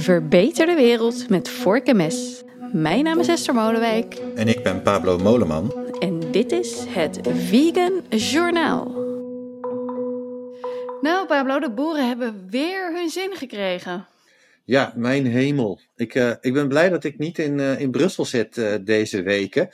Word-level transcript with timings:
Verbeter 0.00 0.66
de 0.66 0.74
wereld 0.74 1.28
met 1.28 1.48
vork 1.48 1.86
en 1.86 1.96
mes. 1.96 2.42
Mijn 2.72 3.04
naam 3.04 3.18
is 3.18 3.28
Esther 3.28 3.54
Molenwijk. 3.54 4.14
En 4.34 4.48
ik 4.48 4.62
ben 4.62 4.82
Pablo 4.82 5.18
Moleman. 5.18 5.72
En 5.98 6.20
dit 6.30 6.52
is 6.52 6.84
het 6.88 7.20
Vegan 7.22 8.02
Journaal. 8.08 8.84
Nou, 11.00 11.26
Pablo, 11.26 11.58
de 11.58 11.70
boeren 11.70 12.08
hebben 12.08 12.46
weer 12.50 12.92
hun 12.94 13.08
zin 13.08 13.36
gekregen. 13.36 14.06
Ja, 14.64 14.92
mijn 14.96 15.26
hemel. 15.26 15.80
Ik, 15.96 16.14
uh, 16.14 16.32
ik 16.40 16.52
ben 16.52 16.68
blij 16.68 16.88
dat 16.88 17.04
ik 17.04 17.18
niet 17.18 17.38
in, 17.38 17.58
uh, 17.58 17.80
in 17.80 17.90
Brussel 17.90 18.24
zit 18.24 18.56
uh, 18.56 18.74
deze 18.84 19.22
weken. 19.22 19.68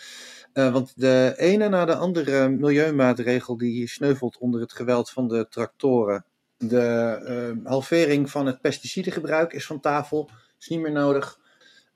want 0.53 0.93
de 0.97 1.35
ene 1.37 1.69
na 1.69 1.85
de 1.85 1.97
andere 1.97 2.49
milieumaatregel 2.49 3.57
die 3.57 3.89
sneuvelt 3.89 4.39
onder 4.39 4.61
het 4.61 4.73
geweld 4.73 5.11
van 5.11 5.29
de 5.29 5.47
tractoren. 5.49 6.25
De 6.59 7.61
halvering 7.65 8.31
van 8.31 8.47
het 8.47 8.61
pesticidengebruik 8.61 9.53
is 9.53 9.67
van 9.67 9.81
tafel, 9.81 10.31
is 10.59 10.69
niet 10.69 10.81
meer 10.81 10.93
nodig. 10.93 11.39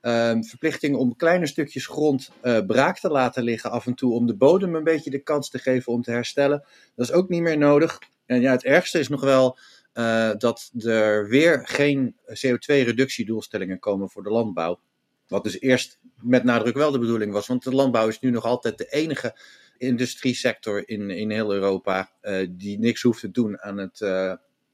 Um, 0.01 0.43
verplichting 0.43 0.95
om 0.95 1.15
kleine 1.15 1.47
stukjes 1.47 1.85
grond 1.85 2.31
uh, 2.43 2.59
braak 2.65 2.99
te 2.99 3.09
laten 3.09 3.43
liggen 3.43 3.71
af 3.71 3.85
en 3.85 3.93
toe 3.93 4.13
om 4.13 4.27
de 4.27 4.35
bodem 4.35 4.75
een 4.75 4.83
beetje 4.83 5.09
de 5.09 5.23
kans 5.23 5.49
te 5.49 5.59
geven 5.59 5.93
om 5.93 6.01
te 6.01 6.11
herstellen. 6.11 6.65
Dat 6.95 7.07
is 7.07 7.13
ook 7.13 7.29
niet 7.29 7.41
meer 7.41 7.57
nodig. 7.57 7.99
En 8.25 8.41
ja, 8.41 8.51
het 8.51 8.63
ergste 8.63 8.99
is 8.99 9.07
nog 9.07 9.21
wel 9.21 9.57
uh, 9.93 10.31
dat 10.37 10.71
er 10.79 11.27
weer 11.27 11.67
geen 11.67 12.15
CO2-reductiedoelstellingen 12.27 13.79
komen 13.79 14.09
voor 14.09 14.23
de 14.23 14.29
landbouw. 14.29 14.79
Wat 15.27 15.43
dus 15.43 15.59
eerst 15.59 15.99
met 16.15 16.43
nadruk 16.43 16.75
wel 16.75 16.91
de 16.91 16.99
bedoeling 16.99 17.31
was, 17.31 17.47
want 17.47 17.63
de 17.63 17.75
landbouw 17.75 18.07
is 18.07 18.19
nu 18.19 18.29
nog 18.29 18.43
altijd 18.43 18.77
de 18.77 18.87
enige 18.89 19.39
industriesector 19.77 20.89
in, 20.89 21.09
in 21.09 21.31
heel 21.31 21.53
Europa 21.53 22.11
die 22.49 22.79
niks 22.79 23.01
hoeft 23.01 23.19
te 23.19 23.31
doen 23.31 23.61
aan 23.61 23.77
het 23.77 24.01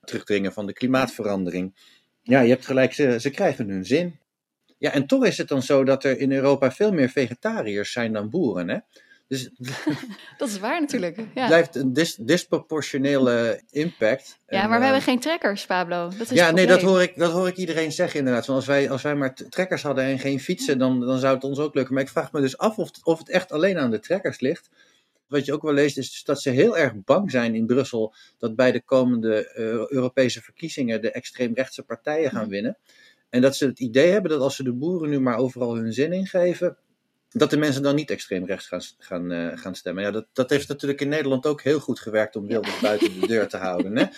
terugdringen 0.07 0.53
van 0.53 0.65
de 0.65 0.73
klimaatverandering. 0.73 1.75
Ja, 2.21 2.39
je 2.39 2.49
hebt 2.49 2.65
gelijk, 2.65 2.93
ze, 2.93 3.19
ze 3.19 3.29
krijgen 3.29 3.69
hun 3.69 3.85
zin. 3.85 4.19
Ja, 4.77 4.91
en 4.91 5.07
toch 5.07 5.25
is 5.25 5.37
het 5.37 5.47
dan 5.47 5.61
zo 5.61 5.83
dat 5.83 6.03
er 6.03 6.19
in 6.19 6.31
Europa 6.31 6.71
veel 6.71 6.91
meer 6.91 7.09
vegetariërs 7.09 7.91
zijn 7.91 8.13
dan 8.13 8.29
boeren. 8.29 8.69
Hè? 8.69 8.77
Dus 9.27 9.49
dat 10.37 10.49
is 10.49 10.59
waar 10.59 10.79
natuurlijk. 10.81 11.19
Ja. 11.33 11.47
blijft 11.47 11.75
een 11.75 11.93
dis 11.93 12.15
disproportionele 12.15 13.61
impact. 13.69 14.39
Ja, 14.47 14.61
en, 14.61 14.69
maar 14.69 14.79
we 14.79 14.85
uh, 14.85 14.91
hebben 14.91 15.01
geen 15.01 15.19
trekkers, 15.19 15.65
Pablo. 15.65 16.09
Dat 16.17 16.31
is 16.31 16.37
ja, 16.37 16.51
nee, 16.51 16.67
dat 16.67 16.81
hoor, 16.81 17.01
ik, 17.01 17.17
dat 17.17 17.31
hoor 17.31 17.47
ik 17.47 17.55
iedereen 17.55 17.91
zeggen 17.91 18.19
inderdaad. 18.19 18.45
Want 18.45 18.57
als 18.57 18.67
wij, 18.67 18.89
als 18.89 19.01
wij 19.01 19.15
maar 19.15 19.33
trekkers 19.33 19.81
hadden 19.81 20.03
en 20.03 20.19
geen 20.19 20.39
fietsen, 20.39 20.77
dan, 20.77 20.99
dan 20.99 21.19
zou 21.19 21.35
het 21.35 21.43
ons 21.43 21.59
ook 21.59 21.75
lukken. 21.75 21.93
Maar 21.93 22.03
ik 22.03 22.09
vraag 22.09 22.31
me 22.31 22.41
dus 22.41 22.57
af 22.57 22.77
of 22.77 22.87
het, 22.87 23.05
of 23.05 23.17
het 23.19 23.29
echt 23.29 23.51
alleen 23.51 23.77
aan 23.77 23.91
de 23.91 23.99
trekkers 23.99 24.39
ligt. 24.39 24.69
Wat 25.27 25.45
je 25.45 25.53
ook 25.53 25.61
wel 25.61 25.73
leest 25.73 25.97
is 25.97 26.23
dat 26.23 26.41
ze 26.41 26.49
heel 26.49 26.77
erg 26.77 26.93
bang 27.03 27.31
zijn 27.31 27.55
in 27.55 27.65
Brussel 27.65 28.13
dat 28.37 28.55
bij 28.55 28.71
de 28.71 28.83
komende 28.83 29.53
uh, 29.55 29.89
Europese 29.89 30.41
verkiezingen 30.41 31.01
de 31.01 31.11
extreemrechtse 31.11 31.83
partijen 31.83 32.31
gaan 32.31 32.49
winnen. 32.49 32.77
En 33.29 33.41
dat 33.41 33.55
ze 33.55 33.65
het 33.65 33.79
idee 33.79 34.11
hebben 34.11 34.31
dat 34.31 34.41
als 34.41 34.55
ze 34.55 34.63
de 34.63 34.73
boeren 34.73 35.09
nu 35.09 35.19
maar 35.19 35.37
overal 35.37 35.75
hun 35.75 35.93
zin 35.93 36.13
ingeven, 36.13 36.77
dat 37.31 37.49
de 37.49 37.57
mensen 37.57 37.81
dan 37.81 37.95
niet 37.95 38.09
extreem 38.09 38.45
rechts 38.45 38.67
gaan, 38.67 38.81
gaan, 38.97 39.31
uh, 39.31 39.57
gaan 39.57 39.75
stemmen. 39.75 40.03
Ja, 40.03 40.11
dat, 40.11 40.25
dat 40.33 40.49
heeft 40.49 40.67
natuurlijk 40.67 41.01
in 41.01 41.09
Nederland 41.09 41.45
ook 41.45 41.61
heel 41.61 41.79
goed 41.79 41.99
gewerkt 41.99 42.35
om 42.35 42.47
Wilders 42.47 42.73
ja. 42.73 42.81
buiten 42.81 43.19
de 43.19 43.27
deur 43.27 43.47
te 43.47 43.57
houden. 43.57 43.97
Hè? 43.97 44.05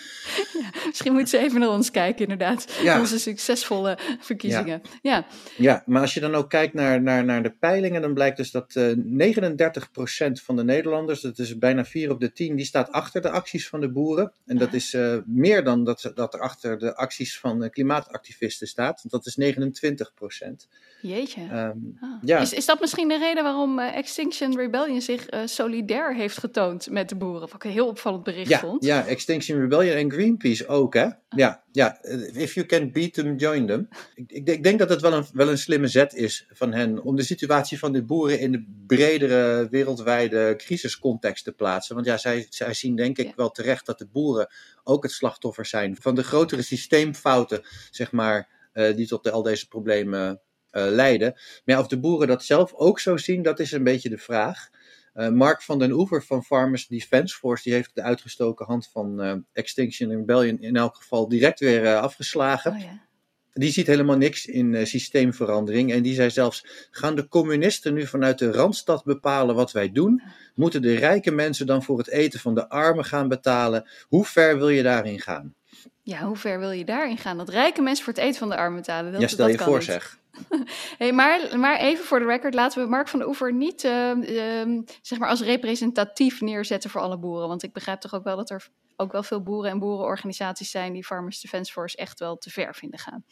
Ja, 0.60 0.70
misschien 0.86 1.12
moeten 1.12 1.38
ze 1.38 1.44
even 1.44 1.60
naar 1.60 1.68
ons 1.68 1.90
kijken, 1.90 2.22
inderdaad. 2.22 2.78
Ja. 2.82 2.98
Onze 2.98 3.18
succesvolle 3.18 3.98
verkiezingen. 4.20 4.82
Ja. 5.02 5.26
ja, 5.56 5.82
maar 5.86 6.00
als 6.00 6.14
je 6.14 6.20
dan 6.20 6.34
ook 6.34 6.50
kijkt 6.50 6.74
naar, 6.74 7.02
naar, 7.02 7.24
naar 7.24 7.42
de 7.42 7.50
peilingen, 7.50 8.02
dan 8.02 8.14
blijkt 8.14 8.36
dus 8.36 8.50
dat 8.50 8.74
uh, 8.74 8.92
39% 9.36 10.32
van 10.32 10.56
de 10.56 10.64
Nederlanders, 10.64 11.20
dat 11.20 11.38
is 11.38 11.58
bijna 11.58 11.84
4 11.84 12.10
op 12.10 12.20
de 12.20 12.32
10, 12.32 12.56
die 12.56 12.64
staat 12.64 12.90
achter 12.90 13.20
de 13.20 13.30
acties 13.30 13.68
van 13.68 13.80
de 13.80 13.90
boeren. 13.90 14.32
En 14.46 14.58
dat 14.58 14.72
is 14.72 14.94
uh, 14.94 15.16
meer 15.26 15.64
dan 15.64 15.84
dat, 15.84 16.12
dat 16.14 16.34
er 16.34 16.40
achter 16.40 16.78
de 16.78 16.96
acties 16.96 17.38
van 17.38 17.70
klimaatactivisten 17.70 18.66
staat. 18.66 19.04
Dat 19.08 19.26
is 19.26 19.38
29%. 19.40 20.68
Jeetje. 21.02 21.42
Um, 21.42 21.96
ah. 22.00 22.10
ja. 22.22 22.38
is, 22.38 22.52
is 22.52 22.66
dat 22.66 22.80
misschien 22.80 22.99
de 23.08 23.18
reden 23.18 23.42
waarom 23.42 23.78
uh, 23.78 23.96
Extinction 23.96 24.56
Rebellion 24.56 25.00
zich 25.00 25.32
uh, 25.32 25.40
solidair 25.44 26.14
heeft 26.14 26.38
getoond 26.38 26.90
met 26.90 27.08
de 27.08 27.16
boeren? 27.16 27.40
Wat 27.40 27.54
ik 27.54 27.64
een 27.64 27.70
heel 27.70 27.86
opvallend 27.86 28.24
bericht 28.24 28.48
ja, 28.48 28.58
vond. 28.58 28.84
Ja, 28.84 29.06
Extinction 29.06 29.60
Rebellion 29.60 29.96
en 29.96 30.12
Greenpeace 30.12 30.66
ook, 30.66 30.94
hè? 30.94 31.08
Ja, 31.28 31.64
ja, 31.72 31.98
if 32.32 32.54
you 32.54 32.66
can 32.66 32.92
beat 32.92 33.12
them, 33.12 33.36
join 33.36 33.66
them. 33.66 33.88
Ik, 34.14 34.32
ik, 34.32 34.48
ik, 34.48 34.62
denk 34.62 34.78
dat 34.78 34.88
het 34.88 35.00
wel 35.00 35.12
een, 35.12 35.24
wel 35.32 35.48
een 35.48 35.58
slimme 35.58 35.88
zet 35.88 36.14
is 36.14 36.46
van 36.52 36.72
hen 36.72 37.02
om 37.02 37.16
de 37.16 37.22
situatie 37.22 37.78
van 37.78 37.92
de 37.92 38.04
boeren 38.04 38.40
in 38.40 38.52
de 38.52 38.82
bredere 38.86 39.68
wereldwijde 39.70 40.54
crisiscontext 40.56 41.44
te 41.44 41.52
plaatsen. 41.52 41.94
Want 41.94 42.06
ja, 42.06 42.16
zij, 42.16 42.46
zij 42.48 42.74
zien 42.74 42.96
denk 42.96 43.18
ik 43.18 43.26
ja. 43.26 43.32
wel 43.36 43.50
terecht 43.50 43.86
dat 43.86 43.98
de 43.98 44.06
boeren 44.06 44.48
ook 44.84 45.02
het 45.02 45.12
slachtoffer 45.12 45.66
zijn 45.66 45.96
van 46.00 46.14
de 46.14 46.24
grotere 46.24 46.62
systeemfouten, 46.62 47.62
zeg 47.90 48.12
maar, 48.12 48.48
uh, 48.74 48.96
die 48.96 49.06
tot 49.06 49.24
de, 49.24 49.30
al 49.30 49.42
deze 49.42 49.68
problemen 49.68 50.40
leiden. 50.70 51.32
Maar 51.32 51.74
ja, 51.74 51.80
of 51.80 51.86
de 51.86 52.00
boeren 52.00 52.28
dat 52.28 52.44
zelf 52.44 52.74
ook 52.74 53.00
zo 53.00 53.16
zien, 53.16 53.42
dat 53.42 53.60
is 53.60 53.72
een 53.72 53.84
beetje 53.84 54.08
de 54.08 54.18
vraag. 54.18 54.68
Uh, 55.14 55.28
Mark 55.28 55.62
van 55.62 55.78
den 55.78 55.92
Oever 55.92 56.22
van 56.24 56.44
Farmers 56.44 56.86
Defence 56.86 57.36
Force, 57.36 57.62
die 57.62 57.72
heeft 57.72 57.90
de 57.94 58.02
uitgestoken 58.02 58.66
hand 58.66 58.88
van 58.92 59.24
uh, 59.24 59.34
Extinction 59.52 60.10
Rebellion 60.10 60.60
in 60.60 60.76
elk 60.76 60.96
geval 60.96 61.28
direct 61.28 61.60
weer 61.60 61.96
afgeslagen. 61.96 62.72
Oh, 62.72 62.80
ja. 62.80 63.08
Die 63.52 63.72
ziet 63.72 63.86
helemaal 63.86 64.16
niks 64.16 64.46
in 64.46 64.86
systeemverandering. 64.86 65.92
En 65.92 66.02
die 66.02 66.14
zei 66.14 66.30
zelfs: 66.30 66.88
gaan 66.90 67.14
de 67.14 67.28
communisten 67.28 67.94
nu 67.94 68.06
vanuit 68.06 68.38
de 68.38 68.52
randstad 68.52 69.04
bepalen 69.04 69.54
wat 69.54 69.72
wij 69.72 69.92
doen? 69.92 70.22
Moeten 70.54 70.82
de 70.82 70.94
rijke 70.94 71.30
mensen 71.30 71.66
dan 71.66 71.82
voor 71.82 71.98
het 71.98 72.08
eten 72.08 72.40
van 72.40 72.54
de 72.54 72.68
armen 72.68 73.04
gaan 73.04 73.28
betalen? 73.28 73.88
Hoe 74.08 74.24
ver 74.24 74.58
wil 74.58 74.68
je 74.68 74.82
daarin 74.82 75.20
gaan? 75.20 75.54
Ja, 76.02 76.22
hoe 76.22 76.36
ver 76.36 76.58
wil 76.58 76.70
je 76.70 76.84
daarin 76.84 77.18
gaan? 77.18 77.36
Dat 77.36 77.48
rijke 77.48 77.82
mensen 77.82 78.04
voor 78.04 78.14
het 78.14 78.22
eten 78.22 78.38
van 78.38 78.48
de 78.48 78.56
armen 78.56 78.80
betalen? 78.80 79.12
Dat, 79.12 79.20
ja, 79.20 79.26
stel 79.26 79.46
dat 79.46 79.58
je 79.58 79.64
voor, 79.64 79.76
niet. 79.76 79.84
zeg. 79.84 80.18
hey, 80.98 81.12
maar, 81.12 81.58
maar 81.58 81.78
even 81.78 82.04
voor 82.04 82.18
de 82.18 82.24
record, 82.24 82.54
laten 82.54 82.82
we 82.82 82.88
Mark 82.88 83.08
van 83.08 83.18
der 83.18 83.28
Oever 83.28 83.54
niet 83.54 83.84
uh, 83.84 84.10
uh, 84.10 84.82
zeg 85.02 85.18
maar 85.18 85.28
als 85.28 85.42
representatief 85.42 86.40
neerzetten 86.40 86.90
voor 86.90 87.00
alle 87.00 87.18
boeren. 87.18 87.48
Want 87.48 87.62
ik 87.62 87.72
begrijp 87.72 88.00
toch 88.00 88.14
ook 88.14 88.24
wel 88.24 88.36
dat 88.36 88.50
er 88.50 88.68
ook 88.96 89.12
wel 89.12 89.22
veel 89.22 89.42
boeren 89.42 89.70
en 89.70 89.78
boerenorganisaties 89.78 90.70
zijn 90.70 90.92
die 90.92 91.04
Farmers 91.04 91.40
Defence 91.40 91.72
Force 91.72 91.96
echt 91.96 92.18
wel 92.18 92.36
te 92.36 92.50
ver 92.50 92.74
vinden 92.74 92.98
gaan. 92.98 93.24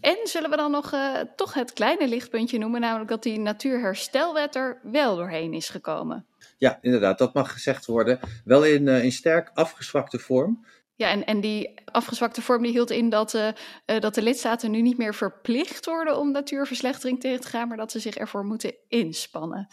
En 0.00 0.16
zullen 0.24 0.50
we 0.50 0.56
dan 0.56 0.70
nog 0.70 0.92
uh, 0.92 1.16
toch 1.36 1.54
het 1.54 1.72
kleine 1.72 2.08
lichtpuntje 2.08 2.58
noemen, 2.58 2.80
namelijk 2.80 3.10
dat 3.10 3.22
die 3.22 3.38
natuurherstelwet 3.38 4.54
er 4.54 4.80
wel 4.82 5.16
doorheen 5.16 5.52
is 5.52 5.68
gekomen. 5.68 6.26
Ja, 6.58 6.78
inderdaad, 6.80 7.18
dat 7.18 7.34
mag 7.34 7.52
gezegd 7.52 7.86
worden. 7.86 8.18
Wel 8.44 8.64
in, 8.64 8.88
in 8.88 9.12
sterk 9.12 9.50
afgezwakte 9.54 10.18
vorm. 10.18 10.64
Ja, 11.00 11.10
en, 11.10 11.24
en 11.24 11.40
die 11.40 11.74
afgezwakte 11.84 12.42
vorm 12.42 12.62
die 12.62 12.72
hield 12.72 12.90
in 12.90 13.08
dat, 13.08 13.34
uh, 13.34 13.48
uh, 13.86 14.00
dat 14.00 14.14
de 14.14 14.22
lidstaten 14.22 14.70
nu 14.70 14.80
niet 14.80 14.98
meer 14.98 15.14
verplicht 15.14 15.86
worden 15.86 16.18
om 16.18 16.30
natuurverslechtering 16.30 17.20
tegen 17.20 17.40
te 17.40 17.48
gaan, 17.48 17.68
maar 17.68 17.76
dat 17.76 17.90
ze 17.90 17.98
zich 17.98 18.16
ervoor 18.16 18.44
moeten 18.44 18.74
inspannen. 18.88 19.68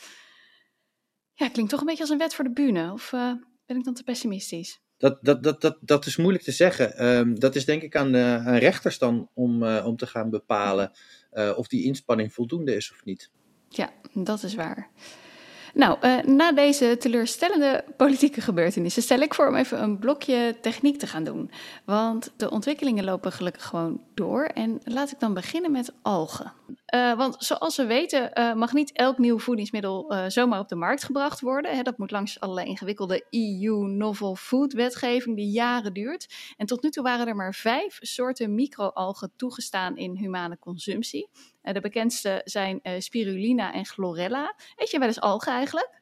Ja, 1.34 1.50
klinkt 1.50 1.72
toch 1.72 1.80
een 1.80 1.86
beetje 1.86 2.02
als 2.02 2.12
een 2.12 2.18
wet 2.18 2.36
voor 2.36 2.44
de 2.44 2.52
bühne, 2.52 2.92
of 2.92 3.12
uh, 3.12 3.32
ben 3.66 3.78
ik 3.78 3.84
dan 3.84 3.94
te 3.94 4.04
pessimistisch? 4.04 4.80
Dat, 4.98 5.18
dat, 5.22 5.44
dat, 5.44 5.62
dat, 5.62 5.78
dat 5.82 6.06
is 6.06 6.18
moeilijk 6.18 6.44
te 6.44 6.52
zeggen. 6.52 7.06
Um, 7.06 7.40
dat 7.40 7.56
is 7.56 7.66
denk 7.66 7.82
ik 7.82 7.96
aan, 7.96 8.16
aan 8.18 8.56
rechters 8.56 8.98
dan 8.98 9.30
om, 9.34 9.64
om 9.64 9.98
te 9.98 10.08
gaan 10.08 10.30
bepalen 10.30 10.92
of 11.56 11.68
die 11.68 11.84
inspanning 11.84 12.34
voldoende 12.34 12.76
is 12.76 12.92
of 12.92 13.06
niet. 13.06 13.32
Ja, 13.70 13.94
dat 14.14 14.44
is 14.44 14.56
waar. 14.56 14.90
Nou, 15.78 15.98
uh, 16.02 16.20
na 16.20 16.52
deze 16.52 16.98
teleurstellende 17.00 17.84
politieke 17.98 18.42
gebeurtenissen 18.42 19.02
stel 19.02 19.20
ik 19.20 19.34
voor 19.34 19.48
om 19.48 19.56
even 19.56 19.84
een 19.84 20.00
blokje 20.00 20.58
techniek 20.62 21.00
te 21.00 21.08
gaan 21.08 21.24
doen. 21.24 21.52
Want 21.86 22.34
de 22.38 22.50
ontwikkelingen 22.50 23.04
lopen 23.04 23.32
gelukkig 23.32 23.64
gewoon 23.64 24.02
door. 24.14 24.44
En 24.44 24.80
laat 24.84 25.12
ik 25.12 25.20
dan 25.20 25.34
beginnen 25.34 25.72
met 25.72 25.94
algen. 26.02 26.54
Uh, 26.96 27.18
want 27.18 27.36
zoals 27.40 27.78
we 27.78 27.86
weten 27.86 28.32
uh, 28.34 28.54
mag 28.54 28.74
niet 28.74 28.92
elk 28.92 29.18
nieuw 29.18 29.40
voedingsmiddel 29.40 30.14
zomaar 30.28 30.60
op 30.60 30.68
de 30.68 30.76
markt 30.76 31.04
gebracht 31.04 31.42
worden. 31.42 31.84
Dat 31.84 31.98
moet 31.98 32.12
langs 32.12 32.40
allerlei 32.40 32.68
ingewikkelde 32.68 33.26
EU 33.30 33.88
Novel 33.88 34.36
Food 34.36 34.74
wetgeving 34.74 35.36
die 35.36 35.52
jaren 35.52 35.94
duurt. 35.94 36.54
En 36.58 36.66
tot 36.66 36.84
nu 36.84 36.90
toe 36.90 37.04
waren 37.04 37.28
er 37.28 37.36
maar 37.36 37.54
vijf 37.54 37.98
soorten 38.02 38.56
microalgen 38.56 39.32
toegestaan 39.36 39.98
in 39.98 40.16
humane 40.16 40.60
consumptie. 40.60 41.30
De 41.74 41.82
bekendste 41.82 42.42
zijn 42.44 42.80
uh, 42.84 42.94
spirulina 42.98 43.74
en 43.74 43.86
chlorella. 43.86 44.56
Eet 44.76 44.92
je 44.92 45.00
wel 45.00 45.08
eens 45.08 45.20
algen 45.20 45.52
eigenlijk? 45.52 45.98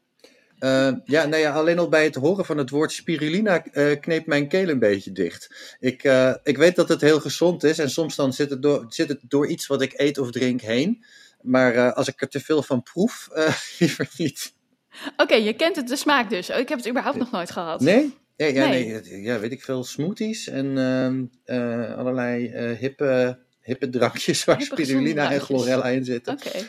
Uh, 0.59 0.91
ja, 1.05 1.25
nou 1.25 1.41
ja, 1.41 1.53
alleen 1.53 1.79
al 1.79 1.89
bij 1.89 2.03
het 2.03 2.15
horen 2.15 2.45
van 2.45 2.57
het 2.57 2.69
woord 2.69 2.91
spirulina 2.91 3.65
uh, 3.71 3.99
kneep 3.99 4.25
mijn 4.25 4.47
keel 4.47 4.69
een 4.69 4.79
beetje 4.79 5.11
dicht. 5.11 5.75
Ik, 5.79 6.03
uh, 6.03 6.35
ik 6.43 6.57
weet 6.57 6.75
dat 6.75 6.89
het 6.89 7.01
heel 7.01 7.19
gezond 7.19 7.63
is 7.63 7.79
en 7.79 7.89
soms 7.89 8.15
dan 8.15 8.33
zit 8.33 8.49
het 8.49 8.61
door, 8.61 8.85
zit 8.89 9.09
het 9.09 9.19
door 9.21 9.47
iets 9.47 9.67
wat 9.67 9.81
ik 9.81 9.93
eet 9.99 10.17
of 10.17 10.31
drink 10.31 10.61
heen. 10.61 11.05
Maar 11.41 11.93
als 11.93 12.07
ik 12.07 12.21
er 12.21 12.29
te 12.29 12.39
veel 12.39 12.63
van 12.63 12.83
proef, 12.83 13.29
liever 13.79 14.09
niet. 14.17 14.53
Oké, 15.11 15.21
okay, 15.23 15.43
je 15.43 15.53
kent 15.53 15.75
het 15.75 15.87
de 15.87 15.95
smaak 15.95 16.29
dus. 16.29 16.49
Oh, 16.49 16.57
ik 16.57 16.69
heb 16.69 16.77
het 16.77 16.87
überhaupt 16.87 17.17
nog 17.17 17.31
nooit 17.31 17.51
gehad. 17.51 17.81
Nee? 17.81 18.13
Ja, 18.35 18.45
ja, 18.45 18.67
nee. 18.67 18.85
nee 18.85 19.21
ja 19.21 19.39
weet 19.39 19.51
ik 19.51 19.63
veel. 19.63 19.83
Smoothies 19.83 20.47
en 20.47 20.77
ehm, 20.77 21.97
allerlei 21.97 22.57
hippe 22.79 23.39
hippe 23.65 23.89
drankjes 23.89 24.43
waar 24.45 24.57
Hippe 24.57 24.75
spirulina 24.75 25.31
en 25.31 25.41
chlorella 25.41 25.85
in 25.85 26.05
zitten. 26.05 26.33
Oké. 26.33 26.65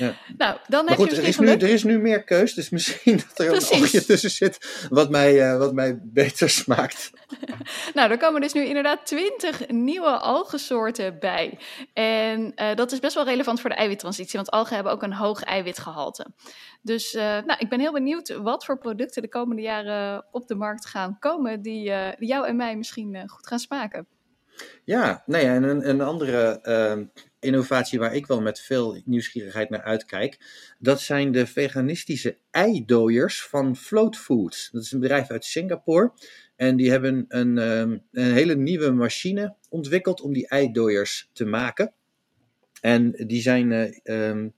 Ja. 0.00 0.14
Nou, 0.36 0.56
dan 0.68 0.84
maar 0.84 0.96
heb 0.96 1.06
goed, 1.06 1.16
je 1.16 1.22
er 1.22 1.28
is, 1.28 1.38
nu, 1.38 1.46
er 1.46 1.62
is 1.62 1.84
nu 1.84 1.98
meer 1.98 2.24
keus, 2.24 2.54
dus 2.54 2.70
misschien 2.76 3.16
dat 3.16 3.38
er 3.38 3.46
Precies. 3.46 3.70
een 3.70 3.82
oogje 3.82 4.04
tussen 4.04 4.30
zit 4.30 4.86
wat 4.90 5.10
mij, 5.10 5.52
uh, 5.52 5.58
wat 5.58 5.74
mij 5.74 5.98
beter 6.02 6.50
smaakt. 6.50 7.10
nou, 7.94 8.10
er 8.10 8.18
komen 8.18 8.40
dus 8.40 8.52
nu 8.52 8.64
inderdaad 8.64 9.06
twintig 9.06 9.68
nieuwe 9.68 10.10
algensoorten 10.10 11.18
bij. 11.18 11.58
En 11.92 12.52
uh, 12.56 12.74
dat 12.74 12.92
is 12.92 12.98
best 12.98 13.14
wel 13.14 13.24
relevant 13.24 13.60
voor 13.60 13.70
de 13.70 13.76
eiwittransitie, 13.76 14.36
want 14.36 14.50
algen 14.50 14.74
hebben 14.74 14.92
ook 14.92 15.02
een 15.02 15.12
hoog 15.12 15.42
eiwitgehalte. 15.42 16.26
Dus 16.82 17.14
uh, 17.14 17.22
nou, 17.22 17.54
ik 17.58 17.68
ben 17.68 17.80
heel 17.80 17.92
benieuwd 17.92 18.36
wat 18.42 18.64
voor 18.64 18.78
producten 18.78 19.22
de 19.22 19.28
komende 19.28 19.62
jaren 19.62 20.24
op 20.30 20.46
de 20.46 20.54
markt 20.54 20.86
gaan 20.86 21.18
komen 21.18 21.62
die, 21.62 21.92
die 22.18 22.28
jou 22.28 22.46
en 22.46 22.56
mij 22.56 22.76
misschien 22.76 23.28
goed 23.28 23.46
gaan 23.46 23.58
smaken. 23.58 24.06
Ja, 24.84 25.22
nou 25.26 25.44
en 25.44 25.62
een, 25.62 25.88
een 25.88 26.00
andere 26.00 26.60
uh, 26.62 27.06
innovatie 27.40 27.98
waar 27.98 28.14
ik 28.14 28.26
wel 28.26 28.40
met 28.40 28.60
veel 28.60 29.00
nieuwsgierigheid 29.04 29.70
naar 29.70 29.82
uitkijk, 29.82 30.38
dat 30.78 31.00
zijn 31.00 31.32
de 31.32 31.46
veganistische 31.46 32.36
eidooiers 32.50 33.42
van 33.42 33.76
Float 33.76 34.16
Foods. 34.16 34.70
Dat 34.72 34.82
is 34.82 34.92
een 34.92 35.00
bedrijf 35.00 35.30
uit 35.30 35.44
Singapore 35.44 36.12
en 36.56 36.76
die 36.76 36.90
hebben 36.90 37.24
een, 37.28 37.58
um, 37.58 38.02
een 38.12 38.32
hele 38.32 38.56
nieuwe 38.56 38.90
machine 38.90 39.54
ontwikkeld 39.68 40.20
om 40.20 40.32
die 40.32 40.48
eidooiers 40.48 41.30
te 41.32 41.44
maken. 41.44 41.92
En 42.80 43.10
die 43.10 43.42
zijn, 43.42 43.70
uh, 43.70 44.28
um, 44.28 44.54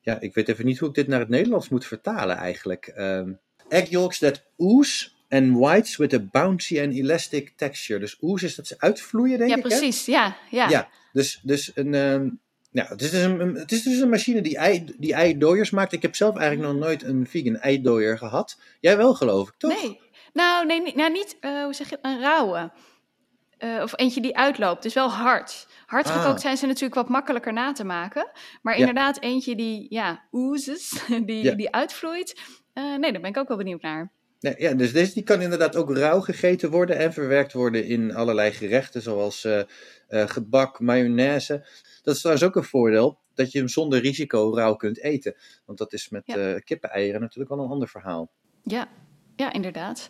ja, 0.00 0.20
ik 0.20 0.34
weet 0.34 0.48
even 0.48 0.64
niet 0.64 0.78
hoe 0.78 0.88
ik 0.88 0.94
dit 0.94 1.06
naar 1.06 1.20
het 1.20 1.28
Nederlands 1.28 1.68
moet 1.68 1.86
vertalen 1.86 2.36
eigenlijk. 2.36 2.92
Um, 2.96 3.40
egg 3.68 3.88
yolks 3.88 4.18
that 4.18 4.44
ooze 4.56 5.13
en 5.34 5.58
whites 5.58 5.96
with 5.96 6.14
a 6.14 6.18
bouncy 6.18 6.80
and 6.80 6.94
elastic 6.94 7.52
texture. 7.56 8.00
Dus 8.00 8.16
ooze 8.20 8.46
is 8.46 8.54
dat 8.54 8.66
ze 8.66 8.74
uitvloeien, 8.78 9.38
denk 9.38 9.50
ja, 9.50 9.56
ik. 9.56 9.62
Precies, 9.62 10.06
ja, 10.06 10.36
ja. 10.50 10.68
Ja, 10.68 10.88
dus, 11.12 11.40
dus 11.42 11.70
een, 11.74 11.94
um, 11.94 12.40
ja, 12.70 12.86
het, 12.86 13.02
is 13.02 13.10
dus 13.10 13.22
een, 13.22 13.54
het 13.54 13.72
is 13.72 13.82
dus 13.82 14.00
een 14.00 14.08
machine 14.08 14.40
die, 14.40 14.56
ei, 14.56 14.94
die 14.98 15.14
eidooiers 15.14 15.70
maakt. 15.70 15.92
Ik 15.92 16.02
heb 16.02 16.14
zelf 16.14 16.36
eigenlijk 16.36 16.72
nog 16.72 16.82
nooit 16.82 17.02
een 17.02 17.26
vegan 17.26 17.56
eidooier 17.56 18.18
gehad. 18.18 18.58
Jij 18.80 18.96
wel, 18.96 19.14
geloof 19.14 19.48
ik, 19.48 19.54
toch? 19.58 19.82
Nee, 19.82 20.00
nou, 20.32 20.66
nee, 20.66 20.94
nou 20.94 21.12
niet, 21.12 21.36
uh, 21.40 21.64
hoe 21.64 21.74
zeg 21.74 21.90
je 21.90 21.98
een 22.02 22.20
rauwe. 22.20 22.72
Uh, 23.58 23.82
of 23.82 23.98
eentje 23.98 24.20
die 24.20 24.36
uitloopt, 24.36 24.82
dus 24.82 24.94
wel 24.94 25.10
hard. 25.10 25.66
Hard 25.86 26.06
ah. 26.06 26.20
gekookt 26.20 26.40
zijn 26.40 26.56
ze 26.56 26.66
natuurlijk 26.66 26.94
wat 26.94 27.08
makkelijker 27.08 27.52
na 27.52 27.72
te 27.72 27.84
maken. 27.84 28.30
Maar 28.62 28.76
inderdaad, 28.76 29.20
eentje 29.20 29.56
die, 29.56 29.86
ja, 29.88 30.24
oozes, 30.30 31.04
die, 31.26 31.42
ja. 31.42 31.54
die 31.54 31.72
uitvloeit. 31.72 32.40
Uh, 32.74 32.96
nee, 32.96 33.12
daar 33.12 33.20
ben 33.20 33.30
ik 33.30 33.36
ook 33.36 33.48
wel 33.48 33.56
benieuwd 33.56 33.82
naar. 33.82 34.12
Nee, 34.44 34.54
ja, 34.58 34.74
dus 34.74 34.92
deze 34.92 35.14
die 35.14 35.22
kan 35.22 35.40
inderdaad 35.40 35.76
ook 35.76 35.96
rauw 35.96 36.20
gegeten 36.20 36.70
worden 36.70 36.98
en 36.98 37.12
verwerkt 37.12 37.52
worden 37.52 37.86
in 37.86 38.14
allerlei 38.14 38.52
gerechten, 38.52 39.02
zoals 39.02 39.44
uh, 39.44 39.62
uh, 40.08 40.28
gebak, 40.28 40.80
mayonaise. 40.80 41.66
Dat 42.02 42.14
is 42.14 42.20
trouwens 42.20 42.46
ook 42.46 42.56
een 42.56 42.64
voordeel, 42.64 43.18
dat 43.34 43.52
je 43.52 43.58
hem 43.58 43.68
zonder 43.68 44.00
risico 44.00 44.54
rauw 44.54 44.74
kunt 44.74 44.98
eten. 44.98 45.34
Want 45.64 45.78
dat 45.78 45.92
is 45.92 46.08
met 46.08 46.22
ja. 46.26 46.36
uh, 46.36 46.60
kippeneieren 46.64 47.20
natuurlijk 47.20 47.54
wel 47.54 47.64
een 47.64 47.70
ander 47.70 47.88
verhaal. 47.88 48.30
Ja, 48.62 48.88
ja 49.36 49.52
inderdaad. 49.52 50.08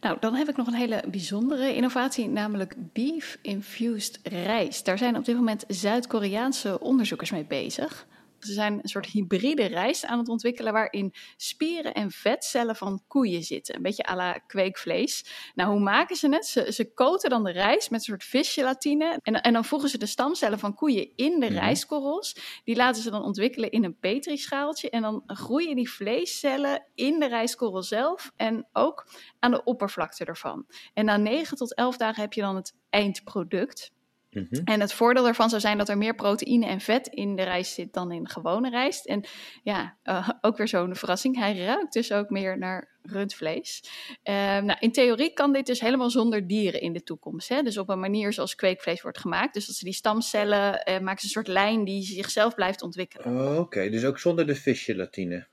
Nou, 0.00 0.16
dan 0.20 0.34
heb 0.34 0.48
ik 0.48 0.56
nog 0.56 0.66
een 0.66 0.74
hele 0.74 1.04
bijzondere 1.10 1.74
innovatie, 1.74 2.28
namelijk 2.28 2.74
beef 2.92 3.38
infused 3.42 4.20
rijst. 4.22 4.84
Daar 4.84 4.98
zijn 4.98 5.16
op 5.16 5.24
dit 5.24 5.36
moment 5.36 5.64
Zuid-Koreaanse 5.68 6.80
onderzoekers 6.80 7.30
mee 7.30 7.44
bezig. 7.44 8.06
Ze 8.40 8.52
zijn 8.52 8.72
een 8.72 8.88
soort 8.88 9.06
hybride 9.06 9.66
rijst 9.66 10.04
aan 10.04 10.18
het 10.18 10.28
ontwikkelen 10.28 10.72
waarin 10.72 11.14
spieren 11.36 11.94
en 11.94 12.10
vetcellen 12.10 12.76
van 12.76 13.02
koeien 13.06 13.42
zitten. 13.42 13.76
Een 13.76 13.82
beetje 13.82 14.08
à 14.08 14.16
la 14.16 14.32
kweekvlees. 14.32 15.24
Nou, 15.54 15.70
hoe 15.70 15.80
maken 15.80 16.16
ze 16.16 16.28
het? 16.28 16.46
Ze, 16.46 16.72
ze 16.72 16.92
koten 16.92 17.30
dan 17.30 17.44
de 17.44 17.50
rijst 17.50 17.90
met 17.90 18.00
een 18.00 18.06
soort 18.06 18.24
visgelatine. 18.24 19.18
En, 19.22 19.42
en 19.42 19.52
dan 19.52 19.64
voegen 19.64 19.88
ze 19.88 19.98
de 19.98 20.06
stamcellen 20.06 20.58
van 20.58 20.74
koeien 20.74 21.16
in 21.16 21.40
de 21.40 21.50
mm 21.50 21.56
rijstkorrels. 21.58 22.60
Die 22.64 22.76
laten 22.76 23.02
ze 23.02 23.10
dan 23.10 23.22
ontwikkelen 23.22 23.70
in 23.70 23.84
een 23.84 23.98
petrischaaltje. 23.98 24.90
En 24.90 25.02
dan 25.02 25.22
groeien 25.26 25.76
die 25.76 25.90
vleescellen 25.90 26.84
in 26.94 27.18
de 27.18 27.26
rijstkorrel 27.26 27.82
zelf 27.82 28.32
en 28.36 28.68
ook 28.72 29.08
aan 29.38 29.50
de 29.50 29.64
oppervlakte 29.64 30.24
ervan. 30.24 30.66
En 30.94 31.04
na 31.04 31.16
9 31.16 31.56
tot 31.56 31.74
11 31.74 31.96
dagen 31.96 32.22
heb 32.22 32.32
je 32.32 32.40
dan 32.40 32.56
het 32.56 32.74
eindproduct. 32.90 33.96
Mm-hmm. 34.30 34.64
En 34.64 34.80
het 34.80 34.92
voordeel 34.92 35.22
daarvan 35.22 35.48
zou 35.48 35.60
zijn 35.60 35.78
dat 35.78 35.88
er 35.88 35.98
meer 35.98 36.14
proteïne 36.14 36.66
en 36.66 36.80
vet 36.80 37.06
in 37.06 37.36
de 37.36 37.42
rijst 37.42 37.72
zit 37.72 37.92
dan 37.92 38.12
in 38.12 38.28
gewone 38.28 38.70
rijst. 38.70 39.06
En 39.06 39.24
ja, 39.62 39.96
uh, 40.04 40.28
ook 40.40 40.56
weer 40.56 40.68
zo'n 40.68 40.96
verrassing. 40.96 41.36
Hij 41.36 41.58
ruikt 41.58 41.92
dus 41.92 42.12
ook 42.12 42.30
meer 42.30 42.58
naar 42.58 42.96
rundvlees. 43.02 43.84
Uh, 44.24 44.34
nou, 44.34 44.76
in 44.80 44.92
theorie 44.92 45.32
kan 45.32 45.52
dit 45.52 45.66
dus 45.66 45.80
helemaal 45.80 46.10
zonder 46.10 46.46
dieren 46.46 46.80
in 46.80 46.92
de 46.92 47.02
toekomst. 47.02 47.48
Hè? 47.48 47.62
Dus 47.62 47.78
op 47.78 47.88
een 47.88 48.00
manier 48.00 48.32
zoals 48.32 48.54
kweekvlees 48.54 49.02
wordt 49.02 49.18
gemaakt. 49.18 49.54
Dus 49.54 49.66
dat 49.66 49.76
ze 49.76 49.84
die 49.84 49.94
stamcellen 49.94 50.90
uh, 50.90 50.98
maken 50.98 51.20
ze 51.20 51.24
een 51.24 51.44
soort 51.44 51.48
lijn 51.48 51.84
die 51.84 52.02
zichzelf 52.02 52.54
blijft 52.54 52.82
ontwikkelen. 52.82 53.36
Oh, 53.36 53.58
Oké, 53.58 53.90
dus 53.90 54.04
ook 54.04 54.18
zonder 54.18 54.46
de 54.46 54.54
visgelatine. 54.54 55.46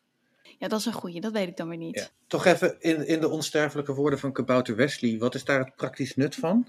Ja, 0.57 0.67
dat 0.67 0.79
is 0.79 0.85
een 0.85 0.93
goeie. 0.93 1.21
Dat 1.21 1.31
weet 1.31 1.47
ik 1.47 1.57
dan 1.57 1.67
weer 1.67 1.77
niet. 1.77 1.99
Ja. 1.99 2.07
Toch 2.27 2.45
even 2.45 2.75
in, 2.79 3.07
in 3.07 3.19
de 3.19 3.29
onsterfelijke 3.29 3.93
woorden 3.93 4.19
van 4.19 4.33
Kabouter 4.33 4.75
Wesley. 4.75 5.17
Wat 5.17 5.35
is 5.35 5.43
daar 5.43 5.59
het 5.59 5.75
praktisch 5.75 6.15
nut 6.15 6.35
van? 6.35 6.67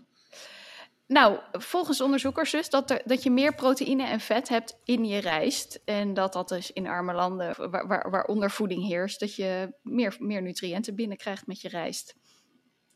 Nou, 1.07 1.39
volgens 1.53 2.01
onderzoekers 2.01 2.51
dus 2.51 2.71
dat, 2.71 2.91
er, 2.91 3.03
dat 3.05 3.23
je 3.23 3.31
meer 3.31 3.55
proteïne 3.55 4.07
en 4.07 4.21
vet 4.21 4.49
hebt 4.49 4.81
in 4.85 5.05
je 5.05 5.21
rijst. 5.21 5.81
En 5.85 6.15
dat 6.15 6.33
dat 6.33 6.49
dus 6.49 6.73
in 6.73 6.87
arme 6.87 7.13
landen 7.13 7.71
waar, 7.71 7.87
waar, 7.87 8.11
waar 8.11 8.25
ondervoeding 8.25 8.87
heerst, 8.87 9.21
dat 9.21 9.35
je 9.35 9.73
meer, 9.83 10.17
meer 10.19 10.43
nutriënten 10.43 10.95
binnenkrijgt 10.95 11.47
met 11.47 11.61
je 11.61 11.69
rijst. 11.69 12.15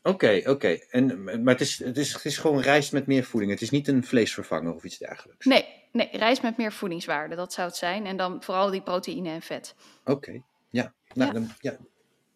Oké, 0.03 0.09
okay, 0.09 0.39
oké. 0.39 0.49
Okay. 0.49 1.03
Maar 1.37 1.53
het 1.53 1.61
is, 1.61 1.83
het, 1.83 1.97
is, 1.97 2.13
het 2.13 2.25
is 2.25 2.37
gewoon 2.37 2.61
rijst 2.61 2.91
met 2.91 3.07
meer 3.07 3.23
voeding. 3.23 3.51
Het 3.51 3.61
is 3.61 3.69
niet 3.69 3.87
een 3.87 4.03
vleesvervanger 4.03 4.73
of 4.73 4.83
iets 4.83 4.97
dergelijks. 4.97 5.45
Nee, 5.45 5.65
nee 5.91 6.09
rijst 6.11 6.41
met 6.41 6.57
meer 6.57 6.73
voedingswaarde, 6.73 7.35
dat 7.35 7.53
zou 7.53 7.67
het 7.67 7.77
zijn. 7.77 8.05
En 8.05 8.17
dan 8.17 8.43
vooral 8.43 8.69
die 8.71 8.81
proteïne 8.81 9.29
en 9.29 9.41
vet. 9.41 9.75
Oké, 10.05 10.41
ja. 10.69 10.93
Nou, 11.13 11.27
ja. 11.27 11.33
Dan, 11.33 11.49
ja. 11.59 11.77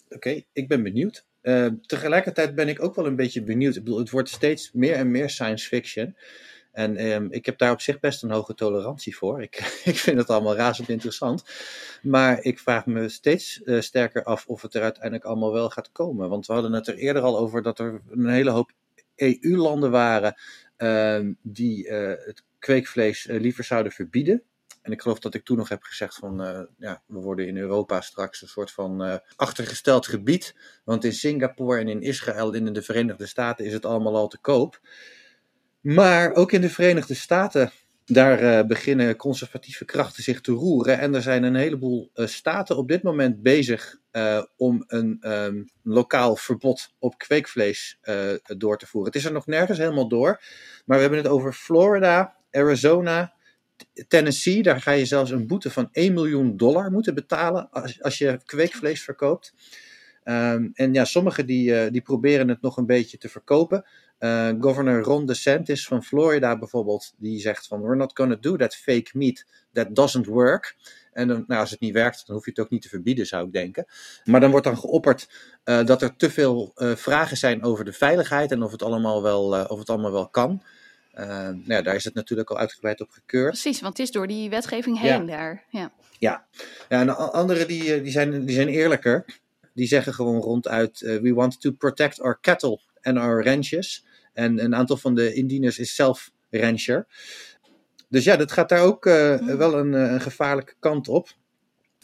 Oké, 0.09 0.41
ik 0.53 0.67
ben 0.67 0.83
benieuwd. 0.83 1.25
Uh, 1.45 1.67
tegelijkertijd 1.85 2.55
ben 2.55 2.67
ik 2.67 2.83
ook 2.83 2.95
wel 2.95 3.05
een 3.05 3.15
beetje 3.15 3.43
benieuwd. 3.43 3.75
Ik 3.75 3.83
bedoel, 3.83 3.99
het 3.99 4.09
wordt 4.09 4.29
steeds 4.29 4.71
meer 4.73 4.93
en 4.93 5.11
meer 5.11 5.29
science 5.29 5.67
fiction. 5.67 6.15
En 6.71 7.11
um, 7.11 7.27
ik 7.31 7.45
heb 7.45 7.57
daar 7.57 7.71
op 7.71 7.81
zich 7.81 7.99
best 7.99 8.23
een 8.23 8.31
hoge 8.31 8.53
tolerantie 8.53 9.15
voor. 9.15 9.41
Ik, 9.41 9.55
ik 9.91 9.97
vind 9.97 10.17
het 10.17 10.29
allemaal 10.29 10.55
razend 10.55 10.89
interessant. 10.89 11.43
Maar 12.01 12.43
ik 12.43 12.59
vraag 12.59 12.85
me 12.85 13.09
steeds 13.09 13.61
uh, 13.65 13.81
sterker 13.81 14.23
af 14.23 14.47
of 14.47 14.61
het 14.61 14.73
er 14.73 14.81
uiteindelijk 14.81 15.23
allemaal 15.23 15.53
wel 15.53 15.69
gaat 15.69 15.91
komen. 15.91 16.29
Want 16.29 16.45
we 16.45 16.53
hadden 16.53 16.73
het 16.73 16.87
er 16.87 16.95
eerder 16.95 17.21
al 17.21 17.37
over 17.37 17.61
dat 17.61 17.79
er 17.79 18.01
een 18.09 18.29
hele 18.29 18.49
hoop 18.49 18.71
EU-landen 19.15 19.91
waren 19.91 20.35
uh, 20.77 21.19
die 21.41 21.87
uh, 21.87 22.07
het 22.07 22.43
kweekvlees 22.59 23.27
liever 23.29 23.63
zouden 23.63 23.91
verbieden. 23.91 24.43
En 24.85 24.91
ik 24.91 25.01
geloof 25.01 25.19
dat 25.19 25.33
ik 25.33 25.45
toen 25.45 25.57
nog 25.57 25.69
heb 25.69 25.83
gezegd 25.83 26.15
van, 26.15 26.41
uh, 26.41 26.59
ja, 26.77 27.01
we 27.05 27.19
worden 27.19 27.47
in 27.47 27.57
Europa 27.57 28.01
straks 28.01 28.41
een 28.41 28.47
soort 28.47 28.71
van 28.71 29.05
uh, 29.05 29.15
achtergesteld 29.35 30.07
gebied. 30.07 30.55
Want 30.83 31.03
in 31.03 31.13
Singapore 31.13 31.79
en 31.79 31.87
in 31.87 32.01
Israël 32.01 32.53
en 32.53 32.67
in 32.67 32.73
de 32.73 32.81
Verenigde 32.81 33.25
Staten 33.25 33.65
is 33.65 33.73
het 33.73 33.85
allemaal 33.85 34.15
al 34.15 34.27
te 34.27 34.37
koop. 34.37 34.79
Maar 35.81 36.33
ook 36.33 36.51
in 36.51 36.61
de 36.61 36.69
Verenigde 36.69 37.13
Staten, 37.13 37.71
daar 38.05 38.43
uh, 38.43 38.67
beginnen 38.67 39.15
conservatieve 39.15 39.85
krachten 39.85 40.23
zich 40.23 40.41
te 40.41 40.51
roeren. 40.51 40.99
En 40.99 41.15
er 41.15 41.21
zijn 41.21 41.43
een 41.43 41.55
heleboel 41.55 42.11
staten 42.13 42.77
op 42.77 42.87
dit 42.87 43.03
moment 43.03 43.41
bezig 43.41 43.97
om 44.57 44.83
een 44.87 45.31
um, 45.31 45.69
lokaal 45.83 46.35
verbod 46.35 46.93
op 46.99 47.17
kweekvlees 47.17 47.99
door 48.57 48.77
te 48.77 48.87
voeren. 48.87 49.11
Het 49.11 49.21
is 49.21 49.25
er 49.25 49.33
nog 49.33 49.45
nergens 49.45 49.77
helemaal 49.77 50.07
door. 50.07 50.41
Maar 50.85 50.95
we 50.95 51.01
hebben 51.01 51.19
het 51.19 51.27
over 51.27 51.53
Florida, 51.53 52.35
Arizona, 52.51 53.34
Tennessee, 54.07 54.63
daar 54.63 54.81
ga 54.81 54.91
je 54.91 55.05
zelfs 55.05 55.31
een 55.31 55.47
boete 55.47 55.71
van 55.71 55.89
1 55.91 56.13
miljoen 56.13 56.57
dollar 56.57 56.91
moeten 56.91 57.15
betalen 57.15 57.69
als, 57.69 58.01
als 58.01 58.17
je 58.17 58.39
kweekvlees 58.45 59.03
verkoopt. 59.03 59.53
Um, 60.23 60.71
en 60.73 60.93
ja, 60.93 61.05
sommigen 61.05 61.45
die, 61.45 61.71
uh, 61.71 61.91
die 61.91 62.01
proberen 62.01 62.47
het 62.47 62.61
nog 62.61 62.77
een 62.77 62.85
beetje 62.85 63.17
te 63.17 63.29
verkopen. 63.29 63.85
Uh, 64.19 64.49
governor 64.59 65.01
Ron 65.01 65.25
DeSantis 65.25 65.87
van 65.87 66.03
Florida 66.03 66.57
bijvoorbeeld, 66.57 67.13
die 67.17 67.39
zegt 67.39 67.67
van 67.67 67.81
we're 67.81 67.95
not 67.95 68.11
gonna 68.13 68.35
do 68.35 68.55
that 68.55 68.75
fake 68.75 69.09
meat, 69.13 69.45
that 69.73 69.95
doesn't 69.95 70.25
work. 70.25 70.75
En 71.11 71.27
dan, 71.27 71.43
nou, 71.47 71.61
als 71.61 71.71
het 71.71 71.79
niet 71.79 71.93
werkt, 71.93 72.23
dan 72.25 72.35
hoef 72.35 72.45
je 72.45 72.51
het 72.51 72.59
ook 72.59 72.69
niet 72.69 72.81
te 72.81 72.89
verbieden, 72.89 73.25
zou 73.25 73.45
ik 73.45 73.53
denken. 73.53 73.85
Maar 74.23 74.39
dan 74.39 74.51
wordt 74.51 74.65
dan 74.65 74.77
geopperd 74.77 75.29
uh, 75.65 75.85
dat 75.85 76.01
er 76.01 76.15
te 76.15 76.29
veel 76.29 76.71
vragen 76.75 77.37
zijn 77.37 77.63
over 77.63 77.85
de 77.85 77.93
veiligheid 77.93 78.51
en 78.51 78.63
of 78.63 78.71
het 78.71 78.83
allemaal 78.83 79.23
wel, 79.23 79.65
of 79.67 79.79
het 79.79 79.89
allemaal 79.89 80.11
wel 80.11 80.29
kan. 80.29 80.63
Uh, 81.19 81.27
nou 81.27 81.63
ja, 81.65 81.81
daar 81.81 81.95
is 81.95 82.03
het 82.03 82.13
natuurlijk 82.13 82.49
al 82.49 82.57
uitgebreid 82.57 83.01
op 83.01 83.09
gekeurd. 83.09 83.49
Precies, 83.49 83.81
want 83.81 83.97
het 83.97 84.07
is 84.07 84.11
door 84.11 84.27
die 84.27 84.49
wetgeving 84.49 84.99
heen 84.99 85.25
ja. 85.25 85.37
daar. 85.37 85.63
Ja. 85.69 85.91
Ja. 86.19 86.45
ja, 86.89 87.01
en 87.01 87.31
anderen 87.31 87.67
die, 87.67 87.93
eh, 87.93 88.03
die, 88.03 88.11
zijn, 88.11 88.45
die 88.45 88.55
zijn 88.55 88.67
eerlijker. 88.67 89.25
Die 89.73 89.87
zeggen 89.87 90.13
gewoon 90.13 90.41
ronduit: 90.41 91.01
uh, 91.01 91.21
We 91.21 91.33
want 91.33 91.61
to 91.61 91.71
protect 91.71 92.21
our 92.21 92.37
cattle 92.41 92.79
and 93.01 93.17
our 93.17 93.43
ranches. 93.43 94.05
En 94.33 94.63
een 94.63 94.75
aantal 94.75 94.97
van 94.97 95.15
de 95.15 95.33
indieners 95.33 95.79
is 95.79 95.95
zelf 95.95 96.31
rancher. 96.49 97.07
Dus 98.09 98.23
ja, 98.23 98.35
dat 98.35 98.51
gaat 98.51 98.69
daar 98.69 98.81
ook 98.81 99.05
uh, 99.05 99.39
mm. 99.39 99.57
wel 99.57 99.79
een, 99.79 99.93
een 99.93 100.21
gevaarlijke 100.21 100.73
kant 100.79 101.07
op. 101.07 101.29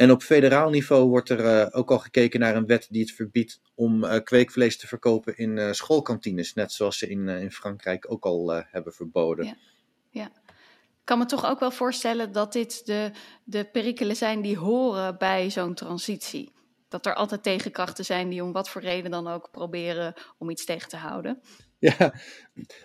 En 0.02 0.12
op 0.12 0.24
federaal 0.24 0.70
niveau 0.70 1.10
wordt 1.10 1.30
er 1.30 1.40
uh, 1.40 1.68
ook 1.72 1.92
al 1.92 2.00
gekeken 2.00 2.40
naar 2.40 2.56
een 2.56 2.66
wet 2.66 2.88
die 2.90 3.02
het 3.02 3.12
verbiedt 3.12 3.62
om 3.76 4.04
uh, 4.04 4.16
kweekvlees 4.24 4.78
te 4.78 4.88
verkopen 4.88 5.38
in 5.38 5.58
uh, 5.58 5.72
schoolkantines. 5.72 6.54
Net 6.54 6.72
zoals 6.72 6.98
ze 6.98 7.10
in, 7.10 7.28
in 7.28 7.52
Frankrijk 7.52 8.12
ook 8.12 8.26
al 8.26 8.50
hebben 8.52 8.94
verboden. 8.94 9.46
Ja. 9.46 9.56
ja. 10.10 10.32
kan 11.04 11.18
me 11.18 11.26
toch 11.26 11.46
ook 11.46 11.60
wel 11.60 11.72
voorstellen 11.72 12.32
dat 12.32 12.54
dit 12.54 12.86
de, 12.86 13.12
de 13.44 13.64
perikelen 13.72 14.16
zijn 14.16 14.42
die 14.42 14.58
horen 14.58 15.18
bij 15.18 15.50
zo'n 15.50 15.74
transitie. 15.74 16.52
Dat 16.90 17.06
er 17.06 17.16
altijd 17.16 17.44
tegenkrachten 17.44 18.06
zijn 18.06 18.30
die 18.30 18.44
om 18.44 18.52
wat 18.52 18.70
voor 18.70 18.82
reden 18.82 19.12
dan 19.12 19.28
ook 19.28 19.52
proberen 19.52 20.14
om 20.38 20.50
iets 20.50 20.66
tegen 20.66 20.90
te 20.90 20.98
houden. 20.98 21.42
Ja, 21.98 22.14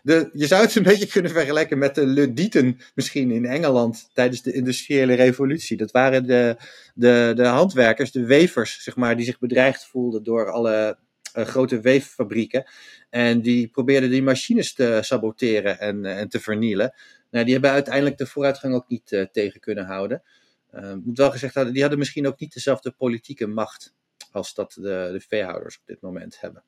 de, 0.02 0.30
je 0.32 0.46
zou 0.46 0.62
het 0.62 0.74
een 0.74 0.82
beetje 0.82 1.06
kunnen 1.06 1.30
vergelijken 1.30 1.78
met 1.78 1.94
de 1.94 2.06
Ludieten 2.06 2.78
misschien 2.94 3.30
in 3.30 3.44
Engeland 3.44 4.10
tijdens 4.12 4.42
de 4.42 4.52
industriële 4.52 5.14
revolutie. 5.14 5.76
Dat 5.76 5.90
waren 5.90 6.26
de, 6.26 6.56
de, 6.94 7.32
de 7.34 7.46
handwerkers, 7.46 8.12
de 8.12 8.26
wevers, 8.26 8.82
zeg 8.82 8.96
maar, 8.96 9.16
die 9.16 9.24
zich 9.24 9.38
bedreigd 9.38 9.86
voelden 9.86 10.22
door 10.22 10.50
alle 10.50 10.98
uh, 11.36 11.44
grote 11.44 11.80
weeffabrieken. 11.80 12.64
En 13.10 13.40
die 13.40 13.68
probeerden 13.68 14.10
die 14.10 14.22
machines 14.22 14.74
te 14.74 14.98
saboteren 15.02 15.78
en, 15.78 16.04
uh, 16.04 16.18
en 16.18 16.28
te 16.28 16.40
vernielen. 16.40 16.94
Nou, 17.30 17.44
die 17.44 17.52
hebben 17.52 17.70
uiteindelijk 17.70 18.18
de 18.18 18.26
vooruitgang 18.26 18.74
ook 18.74 18.88
niet 18.88 19.12
uh, 19.12 19.22
tegen 19.32 19.60
kunnen 19.60 19.84
houden. 19.84 20.22
moet 21.04 21.18
wel 21.18 21.30
gezegd 21.30 21.54
worden, 21.54 21.72
die 21.72 21.82
hadden 21.82 21.98
misschien 21.98 22.26
ook 22.26 22.40
niet 22.40 22.54
dezelfde 22.54 22.90
politieke 22.90 23.46
macht 23.46 23.94
als 24.30 24.54
dat 24.54 24.72
de, 24.72 25.08
de 25.12 25.24
veehouders 25.28 25.78
op 25.78 25.86
dit 25.86 26.00
moment 26.00 26.40
hebben. 26.40 26.62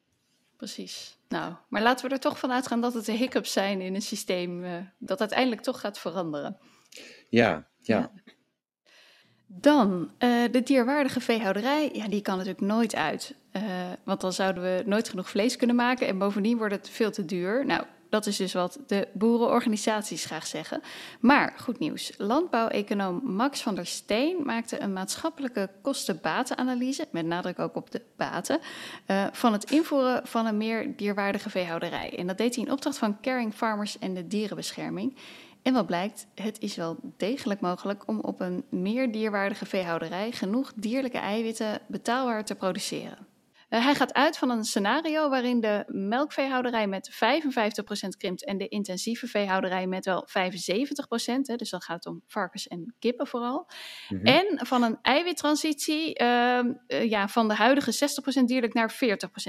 Precies. 0.58 1.18
Nou, 1.28 1.54
maar 1.68 1.82
laten 1.82 2.08
we 2.08 2.14
er 2.14 2.20
toch 2.20 2.38
van 2.38 2.52
uitgaan 2.52 2.80
dat 2.80 2.94
het 2.94 3.04
de 3.04 3.12
hiccups 3.12 3.52
zijn 3.52 3.80
in 3.80 3.94
een 3.94 4.02
systeem 4.02 4.64
uh, 4.64 4.76
dat 4.98 5.20
uiteindelijk 5.20 5.60
toch 5.60 5.80
gaat 5.80 5.98
veranderen. 5.98 6.58
Ja, 7.28 7.66
ja. 7.80 7.96
ja. 7.98 8.10
Dan 9.46 10.10
uh, 10.18 10.44
de 10.50 10.62
dierwaardige 10.62 11.20
veehouderij. 11.20 11.90
Ja, 11.92 12.08
die 12.08 12.20
kan 12.20 12.36
natuurlijk 12.36 12.64
nooit 12.64 12.94
uit. 12.94 13.34
Uh, 13.52 13.62
want 14.04 14.20
dan 14.20 14.32
zouden 14.32 14.62
we 14.62 14.82
nooit 14.86 15.08
genoeg 15.08 15.30
vlees 15.30 15.56
kunnen 15.56 15.76
maken. 15.76 16.06
En 16.06 16.18
bovendien 16.18 16.58
wordt 16.58 16.74
het 16.74 16.88
veel 16.88 17.10
te 17.10 17.24
duur. 17.24 17.66
Nou, 17.66 17.84
dat 18.08 18.26
is 18.26 18.36
dus 18.36 18.52
wat 18.52 18.78
de 18.86 19.08
boerenorganisaties 19.12 20.24
graag 20.24 20.46
zeggen. 20.46 20.82
Maar 21.20 21.54
goed 21.60 21.78
nieuws. 21.78 22.12
Landbouweconoom 22.16 23.20
Max 23.24 23.62
van 23.62 23.74
der 23.74 23.86
Steen 23.86 24.36
maakte 24.44 24.80
een 24.80 24.92
maatschappelijke 24.92 25.70
kosten-batenanalyse, 25.82 27.08
met 27.10 27.26
nadruk 27.26 27.58
ook 27.58 27.76
op 27.76 27.90
de 27.90 28.02
baten, 28.16 28.58
uh, 29.06 29.26
van 29.32 29.52
het 29.52 29.70
invoeren 29.70 30.26
van 30.26 30.46
een 30.46 30.56
meer 30.56 30.96
dierwaardige 30.96 31.50
veehouderij. 31.50 32.18
En 32.18 32.26
dat 32.26 32.38
deed 32.38 32.54
hij 32.54 32.64
in 32.64 32.72
opdracht 32.72 32.98
van 32.98 33.20
Caring 33.20 33.54
Farmers 33.54 33.98
en 33.98 34.14
de 34.14 34.26
Dierenbescherming. 34.26 35.16
En 35.62 35.74
wat 35.74 35.86
blijkt, 35.86 36.26
het 36.34 36.60
is 36.60 36.76
wel 36.76 36.96
degelijk 37.16 37.60
mogelijk 37.60 38.02
om 38.06 38.20
op 38.20 38.40
een 38.40 38.64
meer 38.68 39.12
dierwaardige 39.12 39.66
veehouderij 39.66 40.32
genoeg 40.32 40.72
dierlijke 40.74 41.18
eiwitten 41.18 41.80
betaalbaar 41.86 42.44
te 42.44 42.54
produceren. 42.54 43.26
Uh, 43.68 43.84
hij 43.84 43.94
gaat 43.94 44.14
uit 44.14 44.38
van 44.38 44.50
een 44.50 44.64
scenario 44.64 45.28
waarin 45.28 45.60
de 45.60 45.84
melkveehouderij 45.86 46.86
met 46.86 47.10
55% 47.12 47.16
krimpt 48.18 48.44
en 48.44 48.58
de 48.58 48.68
intensieve 48.68 49.26
veehouderij 49.26 49.86
met 49.86 50.04
wel 50.04 50.28
75%. 50.28 50.32
Hè, 51.42 51.56
dus 51.56 51.70
dan 51.70 51.82
gaat 51.82 51.96
het 51.96 52.06
om 52.06 52.22
varkens 52.26 52.66
en 52.66 52.94
kippen 52.98 53.26
vooral. 53.26 53.70
Mm 54.08 54.18
-hmm. 54.18 54.26
En 54.26 54.66
van 54.66 54.82
een 54.82 54.98
eiwittransitie 55.02 56.20
uh, 56.22 56.60
uh, 56.88 57.10
ja, 57.10 57.28
van 57.28 57.48
de 57.48 57.54
huidige 57.54 58.08
60% 58.40 58.44
dierlijk 58.44 58.74
naar 58.74 58.94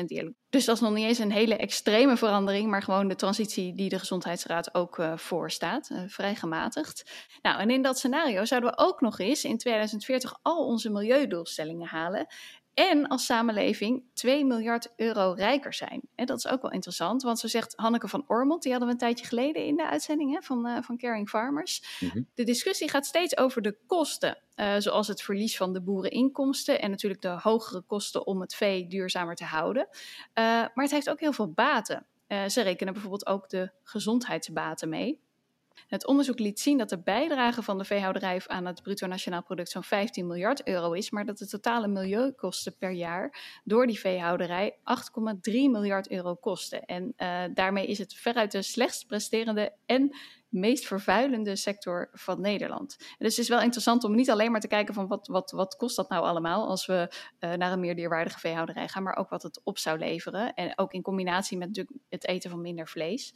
40% 0.01 0.05
dierlijk. 0.05 0.35
Dus 0.49 0.65
dat 0.65 0.75
is 0.75 0.81
nog 0.81 0.93
niet 0.93 1.05
eens 1.05 1.19
een 1.19 1.31
hele 1.31 1.55
extreme 1.55 2.17
verandering, 2.17 2.69
maar 2.69 2.83
gewoon 2.83 3.07
de 3.07 3.15
transitie 3.15 3.75
die 3.75 3.89
de 3.89 3.99
Gezondheidsraad 3.99 4.73
ook 4.73 4.97
uh, 4.97 5.17
voorstaat, 5.17 5.91
vrij 6.07 6.35
gematigd. 6.35 7.11
Nou, 7.41 7.59
en 7.59 7.69
in 7.69 7.81
dat 7.81 7.97
scenario 7.97 8.45
zouden 8.45 8.69
we 8.69 8.77
ook 8.77 9.01
nog 9.01 9.19
eens 9.19 9.43
in 9.43 9.57
2040 9.57 10.39
al 10.41 10.65
onze 10.65 10.91
milieudoelstellingen 10.91 11.87
halen 11.87 12.27
en 12.79 13.07
als 13.07 13.25
samenleving 13.25 14.03
2 14.13 14.45
miljard 14.45 14.93
euro 14.95 15.31
rijker 15.31 15.73
zijn. 15.73 16.01
En 16.15 16.25
dat 16.25 16.37
is 16.37 16.47
ook 16.47 16.61
wel 16.61 16.71
interessant, 16.71 17.21
want 17.21 17.39
zo 17.39 17.47
zegt 17.47 17.73
Hanneke 17.75 18.07
van 18.07 18.23
Ormond, 18.27 18.61
die 18.63 18.71
hadden 18.71 18.89
we 18.89 18.93
een 18.93 18.99
tijdje 18.99 19.25
geleden 19.25 19.65
in 19.65 19.75
de 19.75 19.89
uitzending 19.89 20.33
hè, 20.33 20.41
van, 20.41 20.67
uh, 20.67 20.77
van 20.81 20.97
Caring 20.97 21.29
Farmers. 21.29 21.97
Mm-hmm. 21.99 22.27
De 22.33 22.43
discussie 22.43 22.89
gaat 22.89 23.05
steeds 23.05 23.37
over 23.37 23.61
de 23.61 23.77
kosten, 23.87 24.37
uh, 24.55 24.75
zoals 24.77 25.07
het 25.07 25.21
verlies 25.21 25.57
van 25.57 25.73
de 25.73 25.81
boereninkomsten 25.81 26.81
en 26.81 26.89
natuurlijk 26.89 27.21
de 27.21 27.37
hogere 27.41 27.81
kosten 27.81 28.27
om 28.27 28.41
het 28.41 28.55
vee 28.55 28.87
duurzamer 28.87 29.35
te 29.35 29.45
houden. 29.45 29.87
Uh, 29.91 29.95
maar 30.33 30.71
het 30.73 30.91
heeft 30.91 31.09
ook 31.09 31.19
heel 31.19 31.33
veel 31.33 31.51
baten. 31.51 32.05
ze 32.47 32.61
rekenen 32.61 32.93
bijvoorbeeld 32.93 33.27
ook 33.27 33.49
de 33.49 33.71
gezondheidsbaten 33.83 34.89
mee. 34.89 35.21
Het 35.87 36.07
onderzoek 36.07 36.39
liet 36.39 36.59
zien 36.59 36.77
dat 36.77 36.89
de 36.89 36.99
bijdrage 36.99 37.63
van 37.63 37.77
de 37.77 37.83
veehouderij 37.83 38.41
aan 38.45 38.65
het 38.65 38.83
bruto 38.83 39.07
nationaal 39.07 39.43
product 39.43 39.69
zo'n 39.69 39.83
15 39.83 40.27
miljard 40.27 40.67
euro 40.67 40.91
is, 40.91 41.09
maar 41.09 41.25
dat 41.25 41.37
de 41.37 41.47
totale 41.47 41.87
milieukosten 41.87 42.77
per 42.77 42.91
jaar 42.91 43.59
door 43.63 43.87
die 43.87 43.99
veehouderij 43.99 44.75
8,3 44.75 44.81
miljard 45.43 46.11
euro 46.11 46.35
kosten. 46.35 46.85
En 46.85 47.13
uh, 47.17 47.43
daarmee 47.53 47.87
is 47.87 47.97
het 47.97 48.13
veruit 48.13 48.51
de 48.51 48.61
slechtst 48.61 49.07
presterende 49.07 49.73
en 49.85 50.15
meest 50.49 50.87
vervuilende 50.87 51.55
sector 51.55 52.09
van 52.13 52.41
Nederland. 52.41 52.95
Dus 52.97 53.35
het 53.35 53.37
is 53.37 53.49
wel 53.49 53.61
interessant 53.61 54.03
om 54.03 54.15
niet 54.15 54.29
alleen 54.29 54.51
maar 54.51 54.61
te 54.61 54.67
kijken 54.67 54.93
van 54.93 55.07
wat, 55.07 55.27
wat, 55.27 55.51
wat 55.51 55.75
kost 55.75 55.95
dat 55.95 56.09
nou 56.09 56.23
allemaal 56.23 56.67
als 56.67 56.85
we 56.85 57.11
uh, 57.39 57.53
naar 57.53 57.71
een 57.71 57.79
meer 57.79 57.95
dierwaardige 57.95 58.39
veehouderij 58.39 58.87
gaan, 58.87 59.03
maar 59.03 59.15
ook 59.15 59.29
wat 59.29 59.43
het 59.43 59.61
op 59.63 59.77
zou 59.77 59.97
leveren. 59.97 60.53
En 60.53 60.73
ook 60.75 60.93
in 60.93 61.01
combinatie 61.01 61.57
met 61.57 61.85
het 62.09 62.27
eten 62.27 62.49
van 62.49 62.61
minder 62.61 62.87
vlees. 62.87 63.33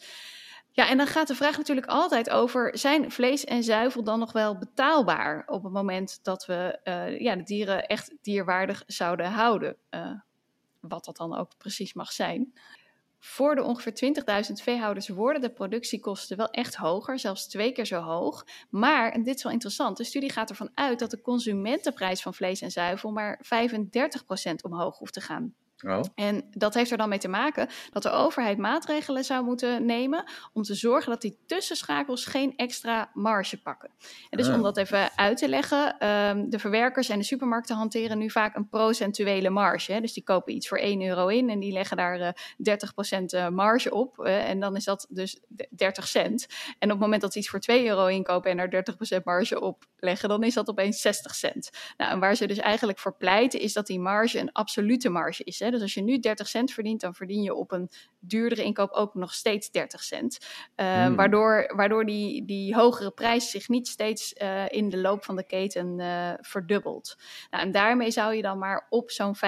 Ja, 0.76 0.90
en 0.90 0.98
dan 0.98 1.08
gaat 1.08 1.28
de 1.28 1.36
vraag 1.36 1.58
natuurlijk 1.58 1.88
altijd 1.88 2.30
over: 2.30 2.78
zijn 2.78 3.12
vlees 3.12 3.46
en 3.46 3.64
zuivel 3.64 4.04
dan 4.04 4.20
nog 4.20 4.32
wel 4.32 4.58
betaalbaar 4.58 5.44
op 5.48 5.64
het 5.64 5.74
moment 5.74 6.20
dat 6.24 6.46
we 6.46 6.80
uh, 6.84 7.20
ja, 7.20 7.36
de 7.36 7.44
dieren 7.44 7.86
echt 7.86 8.14
dierwaardig 8.22 8.84
zouden 8.88 9.32
houden? 9.32 9.78
Uh, 9.90 10.12
wat 10.80 11.06
dat 11.06 11.18
dan 11.18 11.38
ook 11.38 11.58
precies 11.58 11.94
mag 11.94 12.12
zijn. 12.12 12.54
Voor 13.20 13.56
de 13.56 13.64
ongeveer 13.64 14.14
20.000 14.48 14.52
veehouders 14.54 15.08
worden 15.08 15.42
de 15.42 15.54
productiekosten 15.54 16.38
wel 16.38 16.50
echt 16.50 16.76
hoger, 16.76 17.20
zelfs 17.20 17.48
twee 17.48 17.72
keer 17.72 17.86
zo 17.86 18.02
hoog. 18.02 18.46
Maar, 18.70 19.12
en 19.12 19.24
dit 19.24 19.36
is 19.36 19.44
wel 19.44 19.52
interessant, 19.52 19.98
de 19.98 20.04
studie 20.04 20.32
gaat 20.32 20.50
ervan 20.50 20.72
uit 20.74 21.00
dat 21.00 21.12
de 21.12 21.22
consumentenprijs 21.22 22.22
van 22.22 22.34
vlees 22.34 22.62
en 22.62 22.72
zuivel 22.72 23.12
maar 23.12 23.46
35% 23.46 24.56
omhoog 24.62 24.98
hoeft 24.98 25.14
te 25.14 25.22
gaan. 25.22 25.56
Oh. 25.86 26.02
En 26.16 26.44
dat 26.52 26.74
heeft 26.74 26.92
er 26.92 26.98
dan 26.98 27.10
mee 27.10 27.20
te 27.20 27.28
maken 27.28 27.68
dat 27.92 28.04
de 28.04 28.10
overheid 28.10 28.58
maatregelen 28.58 29.24
zou 29.24 29.44
moeten 29.44 29.86
nemen 29.86 30.24
om 30.54 30.62
te 30.64 30.74
zorgen 30.74 31.12
dat 31.12 31.22
die 31.22 31.38
tussenschakels 31.46 32.26
geen 32.26 32.54
extra 32.56 33.10
marge 33.14 33.62
pakken. 33.62 33.90
En 34.30 34.38
dus 34.38 34.48
oh. 34.48 34.56
om 34.56 34.62
dat 34.62 34.78
even 34.78 35.18
uit 35.18 35.38
te 35.38 35.50
leggen, 35.50 36.08
um, 36.08 36.50
de 36.50 36.60
verwerkers 36.60 37.10
en 37.10 37.20
de 37.20 37.26
supermarkten 37.26 37.76
hanteren 37.76 38.18
nu 38.18 38.30
vaak 38.30 38.56
een 38.56 38.70
procentuele 38.70 39.50
marge. 39.50 39.92
Hè? 39.92 40.02
Dus 40.02 40.14
die 40.14 40.24
kopen 40.24 40.54
iets 40.54 40.68
voor 40.68 40.78
1 40.78 41.02
euro 41.02 41.28
in 41.28 41.50
en 41.50 41.60
die 41.60 41.72
leggen 41.72 41.98
daar 41.98 42.20
uh, 42.20 43.48
30% 43.50 43.54
marge 43.54 43.92
op. 43.92 44.18
Uh, 44.20 44.50
en 44.50 44.60
dan 44.60 44.76
is 44.76 44.84
dat 44.84 45.08
dus 45.10 45.40
30 45.70 46.08
cent. 46.08 46.48
En 46.80 46.88
op 46.88 46.90
het 46.90 47.00
moment 47.00 47.22
dat 47.22 47.34
ze 47.34 47.40
iets 47.40 47.50
voor 47.50 47.60
2 47.60 47.88
euro 47.88 48.06
inkopen 48.06 48.52
en 48.52 48.60
er 48.60 48.86
30% 49.20 49.24
marge 49.24 49.62
op 49.62 49.86
leggen, 49.98 50.30
dan 50.30 50.44
is 50.44 50.54
dat 50.54 50.70
opeens 50.70 51.02
60 51.02 51.36
cent. 51.36 51.70
Nou, 51.98 52.12
en 52.12 52.20
waar 52.20 52.36
ze 52.36 52.48
dus 52.48 52.58
eigenlijk 52.58 53.00
voor 53.00 53.16
pleiten 53.18 53.60
is 53.60 53.74
dat 53.74 53.88
die 53.88 54.00
marge 54.00 54.40
een 54.40 54.52
absolute 54.52 55.10
marge 55.10 55.44
is. 55.44 55.60
Hè? 55.60 55.72
Dus 55.74 55.82
als 55.82 55.94
je 55.94 56.02
nu 56.02 56.20
30 56.20 56.48
cent 56.48 56.72
verdient, 56.72 57.02
dan 57.02 57.16
verdien 57.16 57.42
je 57.42 57.54
op 57.54 57.72
een 57.72 57.90
duurdere 58.20 58.64
inkoop 58.64 58.92
ook 58.92 59.14
nog 59.14 59.34
steeds 59.34 59.72
30 59.72 60.04
cent. 60.04 60.38
Uh, 60.76 61.08
mm. 61.08 61.16
Waardoor, 61.16 61.72
waardoor 61.76 62.06
die, 62.06 62.46
die 62.46 62.76
hogere 62.76 63.12
prijs 63.12 63.50
zich 63.50 63.70
niet 63.70 63.88
steeds 63.88 64.34
uh, 64.42 64.70
in 64.70 64.90
de 64.90 64.98
loop 64.98 65.24
van 65.24 65.36
de 65.36 65.46
keten 65.46 66.00
uh, 66.00 66.34
verdubbelt. 66.40 67.18
Nou, 67.50 67.64
en 67.64 67.72
daarmee 67.72 68.12
zou 68.12 68.34
je 68.34 68.42
dan 68.42 68.58
maar 68.58 68.88
op 68.90 69.12
zo'n 69.12 69.36
35% 69.36 69.40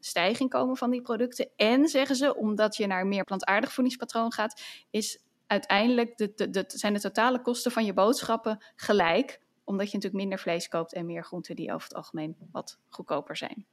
stijging 0.00 0.50
komen 0.50 0.76
van 0.76 0.90
die 0.90 1.02
producten. 1.02 1.48
En 1.56 1.88
zeggen 1.88 2.16
ze, 2.16 2.36
omdat 2.36 2.76
je 2.76 2.86
naar 2.86 3.00
een 3.00 3.08
meer 3.08 3.24
plantaardig 3.24 3.72
voedingspatroon 3.72 4.32
gaat, 4.32 4.62
is 4.90 5.22
uiteindelijk 5.46 6.16
de, 6.16 6.32
de, 6.34 6.50
de, 6.50 6.64
zijn 6.66 6.94
de 6.94 7.00
totale 7.00 7.40
kosten 7.40 7.72
van 7.72 7.84
je 7.84 7.92
boodschappen 7.92 8.64
gelijk 8.76 9.42
omdat 9.64 9.86
je 9.86 9.94
natuurlijk 9.94 10.22
minder 10.22 10.38
vlees 10.38 10.68
koopt 10.68 10.92
en 10.92 11.06
meer 11.06 11.24
groenten 11.24 11.56
die 11.56 11.72
over 11.72 11.88
het 11.88 11.96
algemeen 11.96 12.36
wat 12.52 12.78
goedkoper 12.88 13.36
zijn. 13.36 13.66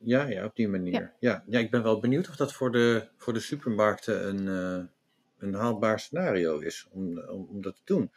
Ja, 0.00 0.24
ja, 0.24 0.44
op 0.44 0.56
die 0.56 0.68
manier. 0.68 0.92
Ja. 0.92 1.12
ja. 1.18 1.44
Ja, 1.46 1.58
ik 1.58 1.70
ben 1.70 1.82
wel 1.82 2.00
benieuwd 2.00 2.28
of 2.28 2.36
dat 2.36 2.52
voor 2.52 2.72
de, 2.72 3.08
voor 3.16 3.32
de 3.32 3.40
supermarkten 3.40 4.28
een, 4.28 4.46
uh, 4.46 4.84
een 5.38 5.54
haalbaar 5.54 6.00
scenario 6.00 6.58
is 6.58 6.86
om, 6.90 7.18
om, 7.18 7.46
om, 7.50 7.62
dat 7.62 7.76
te 7.76 7.82
doen. 7.84 8.10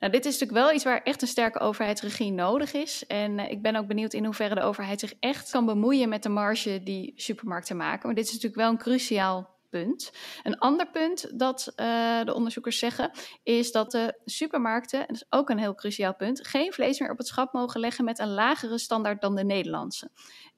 Nou, 0.00 0.12
dit 0.12 0.24
is 0.24 0.32
natuurlijk 0.32 0.66
wel 0.66 0.74
iets 0.74 0.84
waar 0.84 1.02
echt 1.02 1.22
een 1.22 1.28
sterke 1.28 1.58
overheidsregie 1.58 2.32
nodig 2.32 2.72
is. 2.72 3.06
En 3.06 3.38
uh, 3.38 3.50
ik 3.50 3.62
ben 3.62 3.76
ook 3.76 3.86
benieuwd 3.86 4.12
in 4.12 4.24
hoeverre 4.24 4.54
de 4.54 4.62
overheid 4.62 5.00
zich 5.00 5.14
echt 5.20 5.50
kan 5.50 5.66
bemoeien 5.66 6.08
met 6.08 6.22
de 6.22 6.28
marge 6.28 6.82
die 6.82 7.12
supermarkten 7.16 7.76
maken. 7.76 8.06
Maar 8.06 8.14
dit 8.14 8.26
is 8.26 8.32
natuurlijk 8.32 8.60
wel 8.60 8.70
een 8.70 8.78
cruciaal 8.78 9.52
punt. 9.72 10.12
Een 10.42 10.58
ander 10.58 10.90
punt 10.90 11.38
dat 11.38 11.72
uh, 11.76 12.24
de 12.24 12.34
onderzoekers 12.34 12.78
zeggen, 12.78 13.10
is 13.42 13.72
dat 13.72 13.90
de 13.90 14.20
supermarkten, 14.24 15.00
en 15.00 15.06
dat 15.06 15.16
is 15.16 15.26
ook 15.30 15.48
een 15.48 15.58
heel 15.58 15.74
cruciaal 15.74 16.14
punt, 16.14 16.46
geen 16.46 16.72
vlees 16.72 17.00
meer 17.00 17.10
op 17.10 17.18
het 17.18 17.26
schap 17.26 17.52
mogen 17.52 17.80
leggen 17.80 18.04
met 18.04 18.18
een 18.18 18.34
lagere 18.34 18.78
standaard 18.78 19.20
dan 19.20 19.34
de 19.34 19.44
Nederlandse. 19.44 20.10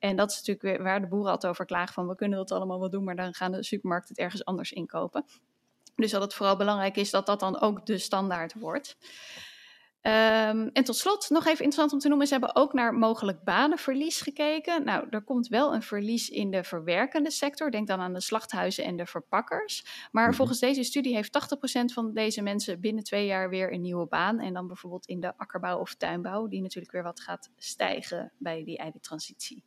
En 0.05 0.17
dat 0.17 0.31
is 0.31 0.37
natuurlijk 0.37 0.67
weer 0.67 0.83
waar 0.83 1.01
de 1.01 1.07
boeren 1.07 1.31
altijd 1.31 1.53
over 1.53 1.65
klagen 1.65 1.95
van 1.95 2.09
we 2.09 2.15
kunnen 2.15 2.39
dat 2.39 2.53
allemaal 2.53 2.81
wel 2.81 2.91
doen, 2.91 3.05
maar 3.05 3.17
dan 3.17 3.35
gaan 3.35 3.53
de 3.53 3.63
supermarkten 3.63 4.15
het 4.15 4.25
ergens 4.25 4.45
anders 4.45 4.73
inkopen. 4.73 5.25
Dus 5.97 6.11
dat 6.11 6.23
het 6.23 6.35
vooral 6.35 6.57
belangrijk 6.57 6.97
is 6.97 7.11
dat 7.11 7.27
dat 7.27 7.41
dan 7.41 7.61
ook 7.61 7.87
de 7.87 7.99
standaard 7.99 8.55
wordt. 8.55 8.97
Ehm, 10.01 10.69
en 10.73 10.85
tot 10.85 10.97
slot, 10.97 11.31
nog 11.31 11.43
even 11.43 11.65
interessant 11.65 11.93
om 11.93 11.99
te 11.99 12.09
noemen, 12.09 12.27
ze 12.27 12.33
hebben 12.33 12.57
ook 12.57 12.73
naar 12.73 12.95
mogelijk 12.95 13.45
banenverlies 13.45 14.21
gekeken. 14.21 14.85
Nou, 14.85 15.07
er 15.11 15.23
komt 15.23 15.49
wel 15.49 15.75
een 15.75 15.83
verlies 15.83 16.29
in 16.29 16.51
de 16.51 16.65
verwerkende 16.65 17.31
sector. 17.31 17.71
Denk 17.71 17.87
dan 17.87 18.01
aan 18.01 18.13
de 18.13 18.21
slachthuizen 18.21 18.85
en 18.85 18.97
de 18.97 19.07
verpakkers. 19.07 20.09
Maar 20.13 20.27
mhm. 20.27 20.37
volgens 20.37 20.59
deze 20.59 20.83
studie 20.83 21.15
heeft 21.15 21.33
80% 21.33 21.93
van 21.93 22.13
deze 22.13 22.43
mensen 22.43 22.81
binnen 22.81 23.05
twee 23.05 23.27
jaar 23.27 23.49
weer 23.49 23.73
een 23.73 23.81
nieuwe 23.81 24.07
baan. 24.07 24.41
En 24.41 24.53
dan 24.53 24.67
bijvoorbeeld 24.67 25.07
in 25.07 25.21
de 25.21 25.37
akkerbouw 25.37 25.79
of 25.79 25.95
tuinbouw, 25.95 26.47
die 26.49 26.63
natuurlijk 26.63 26.93
weer 26.93 27.03
wat 27.03 27.21
gaat 27.21 27.51
stijgen 27.57 28.33
bij 28.39 28.65
die 28.65 28.79
eiwittransitie 28.79 29.65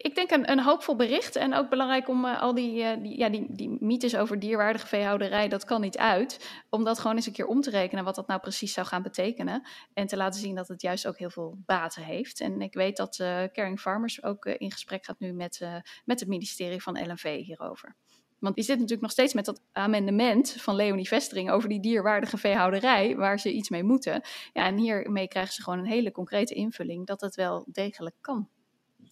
ik 0.00 0.14
denk 0.14 0.30
een, 0.30 0.50
een 0.50 0.62
hoopvol 0.62 0.96
bericht. 0.96 1.36
En 1.36 1.54
ook 1.54 1.68
belangrijk 1.68 2.08
om 2.08 2.24
uh, 2.24 2.42
al 2.42 2.54
die, 2.54 2.82
uh, 2.82 3.02
die, 3.02 3.18
ja, 3.18 3.28
die, 3.28 3.46
die 3.50 3.76
mythes 3.80 4.16
over 4.16 4.38
dierwaardige 4.38 4.86
veehouderij, 4.86 5.48
dat 5.48 5.64
kan 5.64 5.80
niet 5.80 5.98
uit. 5.98 6.50
Om 6.70 6.84
dat 6.84 6.98
gewoon 6.98 7.16
eens 7.16 7.26
een 7.26 7.32
keer 7.32 7.46
om 7.46 7.60
te 7.60 7.70
rekenen 7.70 8.04
wat 8.04 8.14
dat 8.14 8.26
nou 8.26 8.40
precies 8.40 8.72
zou 8.72 8.86
gaan 8.86 9.02
betekenen. 9.02 9.68
En 9.94 10.06
te 10.06 10.16
laten 10.16 10.40
zien 10.40 10.54
dat 10.54 10.68
het 10.68 10.82
juist 10.82 11.06
ook 11.06 11.18
heel 11.18 11.30
veel 11.30 11.58
baten 11.66 12.02
heeft. 12.02 12.40
En 12.40 12.60
ik 12.60 12.74
weet 12.74 12.96
dat 12.96 13.18
uh, 13.18 13.44
Caring 13.52 13.80
Farmers 13.80 14.22
ook 14.22 14.44
in 14.44 14.72
gesprek 14.72 15.04
gaat 15.04 15.18
nu 15.18 15.32
met, 15.32 15.60
met 16.04 16.20
het 16.20 16.28
ministerie 16.28 16.82
van 16.82 17.06
LNV 17.06 17.44
hierover. 17.44 17.96
Want 18.38 18.54
die 18.54 18.64
zit 18.64 18.74
natuurlijk 18.74 19.02
nog 19.02 19.10
steeds 19.10 19.34
met 19.34 19.44
dat 19.44 19.62
amendement 19.72 20.50
van 20.58 20.74
Leonie 20.74 21.08
Vestering 21.08 21.50
over 21.50 21.68
die 21.68 21.80
dierwaardige 21.80 22.36
veehouderij, 22.36 23.16
waar 23.16 23.40
ze 23.40 23.52
iets 23.52 23.68
mee 23.68 23.82
moeten. 23.82 24.22
Ja, 24.52 24.66
en 24.66 24.76
hiermee 24.76 25.28
krijgen 25.28 25.52
ze 25.52 25.62
gewoon 25.62 25.78
een 25.78 25.86
hele 25.86 26.10
concrete 26.10 26.54
invulling 26.54 27.06
dat 27.06 27.20
het 27.20 27.34
wel 27.34 27.66
degelijk 27.70 28.16
kan. 28.20 28.48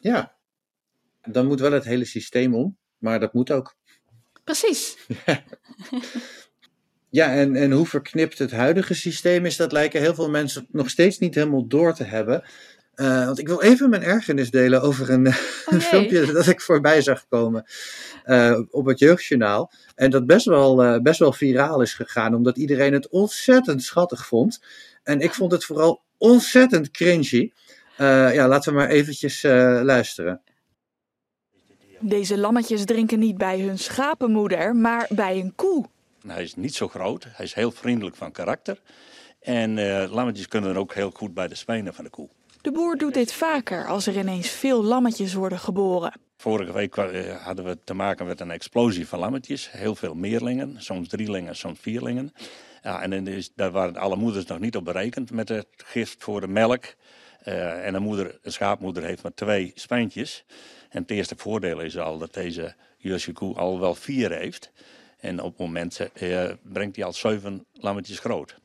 Ja, 0.00 0.35
dan 1.26 1.46
moet 1.46 1.60
wel 1.60 1.72
het 1.72 1.84
hele 1.84 2.04
systeem 2.04 2.54
om, 2.54 2.76
maar 2.98 3.20
dat 3.20 3.32
moet 3.32 3.50
ook. 3.50 3.76
Precies. 4.44 4.96
ja, 7.10 7.34
en, 7.34 7.56
en 7.56 7.72
hoe 7.72 7.86
verknipt 7.86 8.38
het 8.38 8.50
huidige 8.50 8.94
systeem 8.94 9.46
is, 9.46 9.56
dat 9.56 9.72
lijken 9.72 10.00
heel 10.00 10.14
veel 10.14 10.30
mensen 10.30 10.66
nog 10.70 10.90
steeds 10.90 11.18
niet 11.18 11.34
helemaal 11.34 11.66
door 11.66 11.94
te 11.94 12.04
hebben. 12.04 12.44
Uh, 12.96 13.24
want 13.24 13.38
ik 13.38 13.46
wil 13.46 13.62
even 13.62 13.90
mijn 13.90 14.02
ergernis 14.02 14.50
delen 14.50 14.82
over 14.82 15.10
een, 15.10 15.26
oh, 15.66 15.80
filmpje 15.80 16.32
dat 16.32 16.46
ik 16.46 16.60
voorbij 16.60 17.02
zag 17.02 17.26
komen 17.28 17.64
uh, 18.24 18.60
op 18.70 18.86
het 18.86 18.98
Jeugdjournaal. 18.98 19.72
En 19.94 20.10
dat 20.10 20.26
best 20.26 20.46
wel, 20.46 20.84
uh, 20.84 21.00
best 21.00 21.18
wel 21.18 21.32
viraal 21.32 21.80
is 21.80 21.94
gegaan, 21.94 22.34
omdat 22.34 22.56
iedereen 22.56 22.92
het 22.92 23.08
ontzettend 23.08 23.82
schattig 23.82 24.26
vond. 24.26 24.60
En 25.02 25.20
ik 25.20 25.34
vond 25.34 25.52
het 25.52 25.64
vooral 25.64 26.02
ontzettend 26.18 26.90
cringy. 26.90 27.52
ja, 27.96 28.48
laten 28.48 28.72
we 28.72 28.78
maar 28.78 28.88
eventjes 28.88 29.42
luisteren. 29.82 30.40
Deze 32.06 32.38
lammetjes 32.38 32.84
drinken 32.84 33.18
niet 33.18 33.38
bij 33.38 33.60
hun 33.60 33.78
schapenmoeder, 33.78 34.76
maar 34.76 35.06
bij 35.10 35.40
een 35.40 35.52
koe. 35.54 35.84
Hij 36.26 36.42
is 36.42 36.54
niet 36.54 36.74
zo 36.74 36.88
groot, 36.88 37.26
hij 37.30 37.44
is 37.44 37.54
heel 37.54 37.70
vriendelijk 37.70 38.16
van 38.16 38.32
karakter. 38.32 38.80
En 39.40 39.76
uh, 39.76 40.04
lammetjes 40.10 40.48
kunnen 40.48 40.76
ook 40.76 40.94
heel 40.94 41.10
goed 41.10 41.34
bij 41.34 41.48
de 41.48 41.54
spijnen 41.54 41.94
van 41.94 42.04
de 42.04 42.10
koe. 42.10 42.28
De 42.60 42.72
boer 42.72 42.96
doet 42.96 43.14
dit 43.14 43.32
vaker 43.32 43.86
als 43.86 44.06
er 44.06 44.16
ineens 44.16 44.48
veel 44.48 44.82
lammetjes 44.82 45.34
worden 45.34 45.58
geboren. 45.58 46.12
Vorige 46.36 46.72
week 46.72 46.96
eh, 46.96 47.44
hadden 47.44 47.64
we 47.64 47.78
te 47.84 47.94
maken 47.94 48.26
met 48.26 48.40
een 48.40 48.50
explosie 48.50 49.08
van 49.08 49.18
lammetjes. 49.18 49.70
Heel 49.70 49.94
veel 49.94 50.14
meerlingen, 50.14 50.74
soms 50.78 51.08
drielingen, 51.08 51.56
soms 51.56 51.78
vierlingen. 51.80 52.32
Ja, 52.82 53.02
en 53.02 53.26
is, 53.26 53.52
daar 53.54 53.70
waren 53.70 53.96
alle 53.96 54.16
moeders 54.16 54.46
nog 54.46 54.58
niet 54.58 54.76
op 54.76 54.84
berekend 54.84 55.30
met 55.30 55.48
het 55.48 55.68
gist 55.76 56.22
voor 56.22 56.40
de 56.40 56.48
melk. 56.48 56.84
Uh, 57.44 57.86
en 57.86 57.94
een, 57.94 58.02
moeder, 58.02 58.38
een 58.42 58.52
schaapmoeder 58.52 59.02
heeft 59.02 59.22
maar 59.22 59.34
twee 59.34 59.72
spijntjes. 59.74 60.44
En 60.90 61.02
het 61.02 61.10
eerste 61.10 61.34
voordeel 61.36 61.80
is 61.80 61.98
al 61.98 62.18
dat 62.18 62.34
deze 62.34 62.74
koe 63.32 63.54
al 63.54 63.80
wel 63.80 63.94
vier 63.94 64.30
heeft. 64.30 64.72
En 65.18 65.42
op 65.42 65.50
het 65.50 65.58
moment 65.58 66.10
eh, 66.14 66.50
brengt 66.62 66.96
hij 66.96 67.04
al 67.04 67.12
zeven 67.12 67.66
lammetjes 67.72 68.18
groot. 68.18 68.56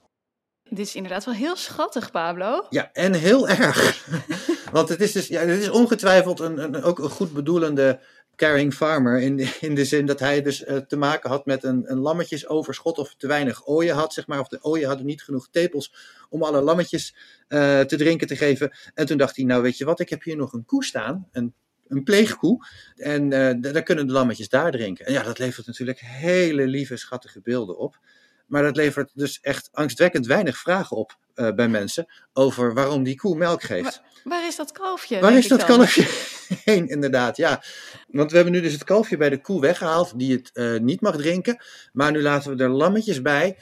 Dit 0.63 0.85
is 0.85 0.95
inderdaad 0.95 1.25
wel 1.25 1.33
heel 1.33 1.55
schattig, 1.55 2.11
Pablo. 2.11 2.65
Ja, 2.69 2.89
en 2.93 3.13
heel 3.13 3.49
erg. 3.49 4.07
Want 4.71 4.89
het 4.89 5.01
is 5.01 5.11
dus, 5.11 5.27
ja, 5.27 5.41
het 5.41 5.59
is 5.59 5.69
ongetwijfeld 5.69 6.39
een, 6.39 6.57
een, 6.57 6.83
ook 6.83 6.99
een 6.99 7.09
goed 7.09 7.33
bedoelende 7.33 7.99
caring 8.35 8.73
farmer. 8.73 9.21
In 9.21 9.35
de, 9.35 9.57
in 9.59 9.75
de 9.75 9.85
zin 9.85 10.05
dat 10.05 10.19
hij 10.19 10.41
dus 10.41 10.65
uh, 10.65 10.77
te 10.77 10.97
maken 10.97 11.29
had 11.29 11.45
met 11.45 11.63
een, 11.63 11.91
een 11.91 11.99
lammetjesoverschot 11.99 12.97
of 12.97 13.15
te 13.17 13.27
weinig 13.27 13.67
ooien 13.67 13.95
had, 13.95 14.13
zeg 14.13 14.27
maar. 14.27 14.39
Of 14.39 14.47
de 14.47 14.63
ooien 14.63 14.87
hadden 14.87 15.05
niet 15.05 15.23
genoeg 15.23 15.47
tepels 15.51 15.93
om 16.29 16.43
alle 16.43 16.61
lammetjes 16.61 17.15
uh, 17.47 17.79
te 17.79 17.97
drinken 17.97 18.27
te 18.27 18.35
geven. 18.35 18.71
En 18.93 19.05
toen 19.05 19.17
dacht 19.17 19.35
hij, 19.35 19.45
nou 19.45 19.61
weet 19.61 19.77
je 19.77 19.85
wat, 19.85 19.99
ik 19.99 20.09
heb 20.09 20.23
hier 20.23 20.35
nog 20.35 20.53
een 20.53 20.65
koe 20.65 20.83
staan, 20.83 21.27
een 21.31 21.53
een 21.91 22.03
pleegkoe. 22.03 22.65
En 22.95 23.23
uh, 23.23 23.71
daar 23.73 23.83
kunnen 23.83 24.07
de 24.07 24.13
lammetjes 24.13 24.49
daar 24.49 24.71
drinken. 24.71 25.05
En 25.05 25.13
ja, 25.13 25.23
dat 25.23 25.39
levert 25.39 25.67
natuurlijk 25.67 25.99
hele 25.99 26.67
lieve, 26.67 26.97
schattige 26.97 27.41
beelden 27.41 27.77
op. 27.77 27.99
Maar 28.47 28.63
dat 28.63 28.75
levert 28.75 29.11
dus 29.13 29.39
echt 29.41 29.69
angstwekkend 29.71 30.25
weinig 30.25 30.57
vragen 30.57 30.97
op 30.97 31.17
uh, 31.35 31.51
bij 31.51 31.67
mensen 31.67 32.05
over 32.33 32.73
waarom 32.73 33.03
die 33.03 33.15
koe 33.15 33.37
melk 33.37 33.63
geeft. 33.63 34.01
Waar, 34.23 34.47
is 34.47 34.55
dat 34.55 34.71
kalfje? 34.71 35.19
Waar 35.19 35.37
is 35.37 35.47
dat 35.47 35.65
kalfje 35.65 36.07
heen, 36.71 36.87
inderdaad? 36.87 37.37
Ja, 37.37 37.63
want 38.07 38.29
we 38.29 38.35
hebben 38.35 38.53
nu 38.53 38.61
dus 38.61 38.73
het 38.73 38.83
kalfje 38.83 39.17
bij 39.17 39.29
de 39.29 39.41
koe 39.41 39.61
weggehaald 39.61 40.19
die 40.19 40.31
het 40.31 40.49
uh, 40.53 40.79
niet 40.79 41.01
mag 41.01 41.17
drinken. 41.17 41.63
Maar 41.93 42.11
nu 42.11 42.21
laten 42.21 42.57
we 42.57 42.63
er 42.63 42.69
lammetjes 42.69 43.21
bij 43.21 43.57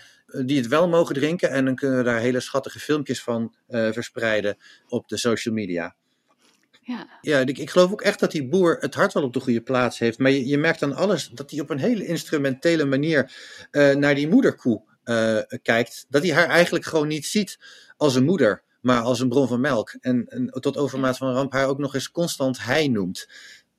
die 0.46 0.58
het 0.58 0.68
wel 0.68 0.90
mogen 0.90 1.16
drinken. 1.16 1.50
En 1.50 1.66
dan 1.66 1.76
kunnen 1.76 1.98
we 1.98 2.04
daar 2.04 2.20
hele 2.20 2.40
schattige 2.40 2.80
filmpjes 2.80 3.24
van 3.24 3.56
verspreiden 3.68 4.58
op 4.88 5.08
de 5.08 5.18
social 5.18 5.54
media. 5.54 5.96
Ja, 6.90 7.08
ja 7.22 7.40
ik, 7.40 7.58
ik, 7.58 7.70
geloof 7.70 7.92
ook 7.92 8.02
echt 8.02 8.20
dat 8.20 8.32
die 8.32 8.48
boer 8.48 8.78
het 8.80 8.96
hart 8.96 9.14
wel 9.14 9.24
op 9.24 9.34
de 9.34 9.40
goede 9.40 9.62
plaats 9.62 10.00
heeft. 10.00 10.18
Maar 10.18 10.32
je, 10.32 10.48
je 10.48 10.58
merkt 10.58 10.80
dan 10.80 10.96
alles 10.96 11.28
dat 11.28 11.52
hij 11.52 11.60
op 11.60 11.70
een 11.70 11.80
hele 11.80 12.06
instrumentele 12.06 12.86
manier 12.86 13.32
uh, 13.72 13.96
naar 13.96 14.16
die 14.16 14.28
moederkoe 14.28 14.82
uh, 15.04 15.40
kijkt. 15.62 16.06
Dat 16.10 16.24
hij 16.24 16.34
haar 16.34 16.48
eigenlijk 16.48 16.86
gewoon 16.86 17.08
niet 17.08 17.26
ziet 17.26 17.60
als 17.98 18.16
een 18.16 18.24
moeder, 18.24 18.64
maar 18.82 19.02
als 19.02 19.20
een 19.20 19.30
bron 19.30 19.48
van 19.48 19.60
melk. 19.60 19.98
En, 20.02 20.26
en 20.28 20.48
tot 20.48 20.78
overmaat 20.78 21.18
van 21.18 21.34
ramp 21.34 21.54
haar 21.54 21.68
ook 21.68 21.78
nog 21.78 21.94
eens 21.94 22.12
constant 22.12 22.64
hij 22.64 22.88
noemt. 22.88 23.28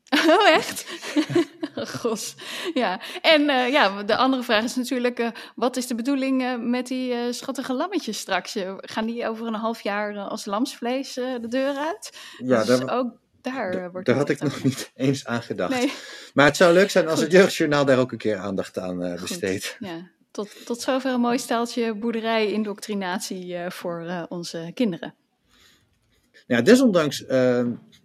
Oh, 0.29 0.49
echt? 0.49 0.85
Gos. 2.01 2.35
Ja, 2.75 3.01
en 3.23 3.41
uh, 3.41 3.69
ja, 3.71 4.03
de 4.03 4.17
andere 4.17 4.43
vraag 4.43 4.65
is 4.65 4.77
natuurlijk: 4.77 5.19
uh, 5.19 5.29
wat 5.55 5.77
is 5.77 5.87
de 5.87 5.95
bedoeling 5.95 6.43
uh, 6.43 6.57
met 6.59 6.87
die 6.87 7.33
schattige 7.33 7.75
lammetjes 7.75 8.19
straks? 8.19 8.57
gaan 8.77 9.07
die 9.07 9.29
over 9.29 9.47
een 9.47 9.55
half 9.55 9.81
jaar 9.81 10.19
als 10.19 10.45
lamsvlees 10.45 11.15
de 11.15 11.49
deur 11.49 11.77
uit? 11.77 12.19
Ja, 12.45 12.65
dus 12.65 12.67
daar, 12.67 12.99
ook 12.99 13.13
daar 13.41 13.91
wordt 13.93 14.07
Daar 14.07 14.17
had 14.17 14.29
ik 14.29 14.41
nog 14.43 14.63
niet 14.63 14.91
eens 14.95 15.27
aan 15.27 15.43
gedacht. 15.43 15.73
Nee. 15.73 15.93
Maar 16.35 16.47
het 16.47 16.57
zou 16.57 16.73
leuk 16.73 16.91
zijn 16.91 17.05
als 17.05 17.15
Goed. 17.15 17.23
het 17.23 17.33
Jeugdjournaal 17.33 17.85
daar 17.85 17.99
ook 17.99 18.13
een 18.13 18.19
keer 18.19 18.37
aandacht 18.37 18.79
aan 18.79 18.99
besteedt. 19.21 19.77
Ja, 19.79 20.11
tot, 20.31 20.67
tot 20.67 20.81
zover 20.81 21.13
een 21.13 21.21
mooi 21.21 21.39
staaltje 21.39 21.95
boerderij-indoctrinatie 21.95 23.57
voor 23.69 24.27
onze 24.29 24.71
kinderen. 24.75 25.15
Ja, 26.47 26.61
desondanks 26.61 27.25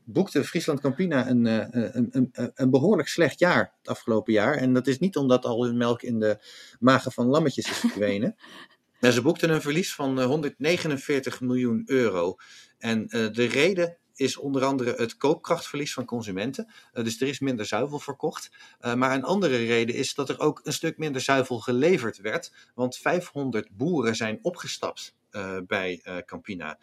boekte 0.05 0.43
Friesland 0.43 0.79
Campina 0.79 1.29
een, 1.29 1.47
eh, 1.47 1.67
een, 1.71 2.07
een, 2.11 2.51
een, 2.55 2.69
behoorlijk 2.69 3.07
slecht 3.07 3.39
jaar 3.39 3.73
het 3.77 3.87
afgelopen 3.87 4.33
jaar. 4.33 4.55
En 4.55 4.73
dat 4.73 4.87
is 4.87 4.99
niet 4.99 5.15
omdat 5.15 5.45
al 5.45 5.65
hun 5.65 5.77
melk 5.77 6.01
in 6.01 6.19
de 6.19 6.37
magen 6.79 7.11
van 7.11 7.27
lammetjes 7.27 7.69
is 7.69 7.77
verdwenen. 7.77 8.35
maar 8.99 9.11
ze 9.11 9.21
boekten 9.21 9.49
een 9.49 9.61
verlies 9.61 9.95
van 9.95 10.21
149 10.21 11.33
eh, 11.33 11.41
miljoen 11.41 11.83
euro. 11.85 12.35
En 12.77 13.01
uh, 13.01 13.31
de 13.31 13.45
reden 13.45 13.97
is 14.15 14.37
onder 14.37 14.63
andere 14.63 14.93
het 14.95 15.17
koopkrachtverlies 15.17 15.93
van 15.93 16.05
consumenten. 16.05 16.73
Uh, 16.93 17.03
dus 17.03 17.21
er 17.21 17.27
is 17.27 17.39
minder 17.39 17.65
zuivel 17.65 17.99
verkocht. 17.99 18.51
Uh, 18.81 18.93
maar 18.93 19.15
een 19.15 19.23
andere 19.23 19.65
reden 19.65 19.95
is 19.95 20.13
dat 20.13 20.29
er 20.29 20.39
ook 20.39 20.61
een 20.63 20.73
stuk 20.73 20.97
minder 20.97 21.21
zuivel 21.21 21.59
geleverd 21.59 22.17
werd. 22.17 22.51
Want 22.75 22.97
500 22.97 23.67
boeren 23.71 24.15
zijn 24.15 24.39
opgestapt 24.41 25.15
uh, 25.31 25.57
bij 25.67 26.01
Campina. 26.25 26.77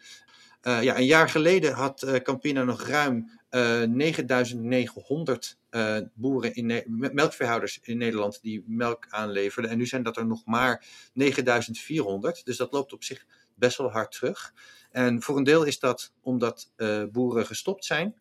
Uh, 0.63 0.83
ja, 0.83 0.97
een 0.97 1.05
jaar 1.05 1.29
geleden 1.29 1.73
had 1.73 2.03
uh, 2.03 2.15
Campina 2.15 2.63
nog 2.63 2.81
ruim 2.81 3.39
uh, 3.51 3.81
9900 3.81 5.57
boeren 6.13 6.55
in 6.55 6.83
melkveehouders 7.13 7.79
in 7.81 7.97
Nederland 7.97 8.41
die 8.41 8.63
melk 8.67 9.05
aanleverden. 9.09 9.71
En 9.71 9.77
nu 9.77 9.85
zijn 9.85 10.03
dat 10.03 10.17
er 10.17 10.25
nog 10.25 10.45
maar 10.45 10.85
9400. 11.13 12.45
Dus 12.45 12.57
dat 12.57 12.71
loopt 12.71 12.93
op 12.93 13.03
zich 13.03 13.25
best 13.55 13.77
wel 13.77 13.91
hard 13.91 14.11
terug. 14.11 14.53
En 14.91 15.21
voor 15.21 15.37
een 15.37 15.43
deel 15.43 15.63
is 15.63 15.79
dat 15.79 16.13
omdat 16.21 16.71
boeren 17.11 17.45
gestopt 17.45 17.85
zijn, 17.85 18.15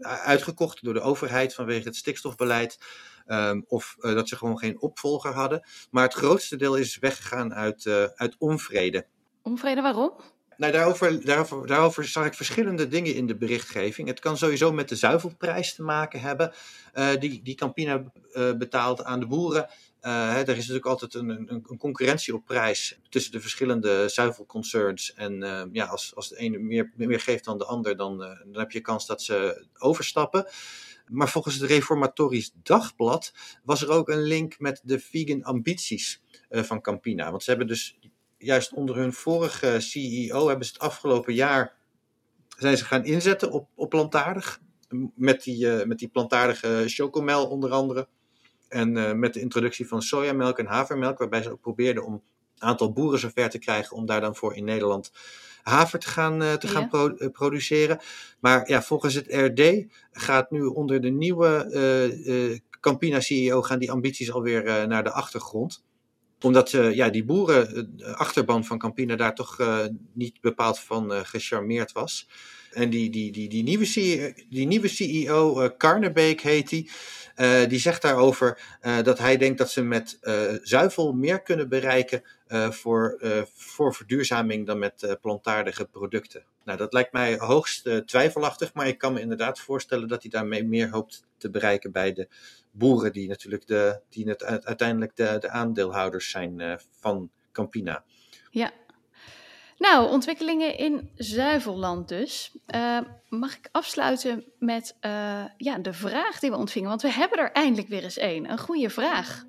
uitgekocht 0.00 0.84
door 0.84 0.94
de 0.94 1.00
overheid 1.00 1.54
vanwege 1.54 1.88
het 1.88 1.96
stikstofbeleid. 1.96 2.78
Um, 3.26 3.64
of 3.68 3.96
dat 4.00 4.28
ze 4.28 4.36
gewoon 4.36 4.58
geen 4.58 4.80
opvolger 4.80 5.32
hadden. 5.32 5.66
Maar 5.90 6.04
het 6.04 6.14
grootste 6.14 6.56
deel 6.56 6.76
is 6.76 6.98
weggegaan 6.98 7.54
uit, 7.54 7.86
uit 8.14 8.34
onvrede. 8.38 9.06
Onvrede 9.42 9.80
waarom? 9.80 10.12
Nou, 10.56 10.72
daarover, 10.72 11.24
daarover, 11.66 12.04
zag 12.04 12.26
ik 12.26 12.34
verschillende 12.34 12.88
dingen 12.88 13.14
in 13.14 13.26
de 13.26 13.36
berichtgeving. 13.36 14.08
Het 14.08 14.20
kan 14.20 14.36
sowieso 14.36 14.72
met 14.72 14.88
de 14.88 14.96
zuivelprijs 14.96 15.74
te 15.74 15.82
maken 15.82 16.20
hebben, 16.20 16.52
uh, 16.94 17.08
die, 17.18 17.42
die 17.42 17.54
Campina 17.54 18.02
uh, 18.32 18.52
betaalt 18.52 19.04
aan 19.04 19.20
de 19.20 19.26
boeren. 19.26 19.62
Uh, 19.62 20.32
hè, 20.32 20.40
er 20.40 20.48
is 20.48 20.56
natuurlijk 20.56 20.86
altijd 20.86 21.14
een, 21.14 21.28
een, 21.28 21.64
een, 21.68 21.78
concurrentie 21.78 22.34
op 22.34 22.44
prijs 22.44 22.98
tussen 23.08 23.32
de 23.32 23.40
verschillende 23.40 24.08
zuivelconcerns. 24.08 25.14
En 25.14 25.68
ja, 25.72 25.84
als, 25.84 26.12
als 26.14 26.28
de 26.28 26.36
ene 26.36 26.58
meer, 26.58 26.92
meer 26.96 27.20
geeft 27.20 27.44
dan 27.44 27.58
de 27.58 27.64
ander, 27.64 27.96
dan, 27.96 28.18
dan 28.18 28.58
heb 28.58 28.70
je 28.70 28.80
kans 28.80 29.06
dat 29.06 29.22
ze 29.22 29.66
overstappen. 29.78 30.46
Maar 31.06 31.28
volgens 31.28 31.54
het 31.54 31.70
Reformatorisch 31.70 32.52
Dagblad 32.62 33.32
was 33.62 33.82
er 33.82 33.90
ook 33.90 34.08
een 34.08 34.22
link 34.22 34.58
met 34.58 34.80
de 34.84 34.98
vegan 34.98 35.42
ambities 35.42 36.20
van 36.50 36.80
Campina. 36.80 37.30
Want 37.30 37.42
ze 37.42 37.50
hebben 37.50 37.68
dus 37.68 37.98
juist 38.44 38.72
onder 38.72 38.96
hun 38.96 39.12
vorige 39.12 39.76
CEO 39.80 40.48
hebben 40.48 40.66
ze 40.66 40.72
het 40.72 40.82
afgelopen 40.82 41.34
jaar 41.34 41.76
zijn 42.56 42.76
ze 42.76 42.84
gaan 42.84 43.04
inzetten 43.04 43.50
op, 43.50 43.68
op 43.74 43.90
plantaardig. 43.90 44.60
Met 45.14 45.42
die, 45.42 45.66
uh, 45.66 45.84
met 45.84 45.98
die 45.98 46.08
plantaardige 46.08 46.84
chocomel 46.86 47.46
onder 47.46 47.70
andere. 47.70 48.08
En 48.68 48.96
uh, 48.96 49.12
met 49.12 49.34
de 49.34 49.40
introductie 49.40 49.88
van 49.88 50.02
sojamelk 50.02 50.58
en 50.58 50.66
havermelk, 50.66 51.18
waarbij 51.18 51.42
ze 51.42 51.50
ook 51.50 51.60
probeerden 51.60 52.04
om 52.04 52.12
een 52.12 52.22
aantal 52.58 52.92
boeren 52.92 53.18
zover 53.18 53.50
te 53.50 53.58
krijgen 53.58 53.96
om 53.96 54.06
daar 54.06 54.20
dan 54.20 54.36
voor 54.36 54.54
in 54.54 54.64
Nederland 54.64 55.12
haver 55.62 55.98
te 55.98 56.08
gaan, 56.08 56.42
uh, 56.42 56.52
te 56.52 56.66
ja. 56.66 56.72
gaan 56.72 56.88
pro 56.88 57.14
produceren. 57.32 58.00
Maar 58.40 58.68
ja, 58.68 58.82
volgens 58.82 59.14
het 59.14 59.26
RD 59.28 59.84
gaat 60.12 60.50
nu 60.50 60.62
onder 60.62 61.00
de 61.00 61.10
nieuwe 61.10 62.60
Campina 62.80 63.20
CEO 63.20 63.62
gaan 63.62 63.78
die 63.78 63.90
ambities 63.90 64.32
alweer 64.32 64.88
naar 64.88 65.04
de 65.04 65.12
achtergrond 65.12 65.84
omdat 66.44 66.72
uh, 66.72 66.94
ja, 66.94 67.08
die 67.08 67.24
boeren, 67.24 67.96
de 67.96 68.16
achterban 68.16 68.64
van 68.64 68.78
Campina, 68.78 69.16
daar 69.16 69.34
toch 69.34 69.60
uh, 69.60 69.78
niet 70.12 70.40
bepaald 70.40 70.78
van 70.78 71.12
uh, 71.12 71.20
gecharmeerd 71.22 71.92
was. 71.92 72.28
En 72.72 72.90
die, 72.90 73.10
die, 73.10 73.32
die, 73.32 73.48
die, 73.48 73.62
nieuwe, 73.62 73.84
CEO, 73.84 74.32
die 74.48 74.66
nieuwe 74.66 74.88
CEO, 74.88 75.70
Karnebeek 75.76 76.40
heet 76.40 76.68
die, 76.68 76.90
die 77.68 77.78
zegt 77.78 78.02
daarover 78.02 78.60
dat 79.02 79.18
hij 79.18 79.36
denkt 79.36 79.58
dat 79.58 79.70
ze 79.70 79.82
met 79.82 80.18
zuivel 80.62 81.12
meer 81.12 81.42
kunnen 81.42 81.68
bereiken 81.68 82.22
voor, 82.70 83.18
voor 83.54 83.94
verduurzaming 83.94 84.66
dan 84.66 84.78
met 84.78 85.18
plantaardige 85.20 85.84
producten. 85.84 86.44
Nou, 86.64 86.78
dat 86.78 86.92
lijkt 86.92 87.12
mij 87.12 87.38
hoogst 87.38 88.06
twijfelachtig, 88.06 88.74
maar 88.74 88.86
ik 88.86 88.98
kan 88.98 89.12
me 89.12 89.20
inderdaad 89.20 89.60
voorstellen 89.60 90.08
dat 90.08 90.22
hij 90.22 90.30
daarmee 90.30 90.64
meer 90.64 90.90
hoopt 90.90 91.24
te 91.36 91.50
bereiken 91.50 91.92
bij 91.92 92.12
de 92.12 92.28
boeren 92.70 93.12
die 93.12 93.28
natuurlijk 93.28 93.66
de, 93.66 94.00
die 94.08 94.28
het, 94.28 94.44
uiteindelijk 94.44 95.16
de, 95.16 95.36
de 95.40 95.48
aandeelhouders 95.48 96.30
zijn 96.30 96.58
uh, 96.58 96.74
van 97.00 97.30
Campina. 97.52 98.04
Ja. 98.50 98.70
Nou, 99.78 100.10
ontwikkelingen 100.10 100.78
in 100.78 101.10
zuivelland 101.14 102.08
dus. 102.08 102.56
Uh, 102.74 103.00
mag 103.28 103.56
ik 103.56 103.68
afsluiten 103.72 104.44
met 104.58 104.96
uh, 105.00 105.44
ja, 105.56 105.78
de 105.78 105.92
vraag 105.92 106.38
die 106.38 106.50
we 106.50 106.56
ontvingen? 106.56 106.88
Want 106.88 107.02
we 107.02 107.12
hebben 107.12 107.38
er 107.38 107.52
eindelijk 107.52 107.88
weer 107.88 108.02
eens 108.02 108.18
één. 108.18 108.44
Een. 108.44 108.50
een 108.50 108.58
goede 108.58 108.90
vraag. 108.90 109.44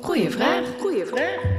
Goeie 0.00 0.30
vraag. 0.30 0.79
Goeie 1.00 1.14
vraag. 1.14 1.58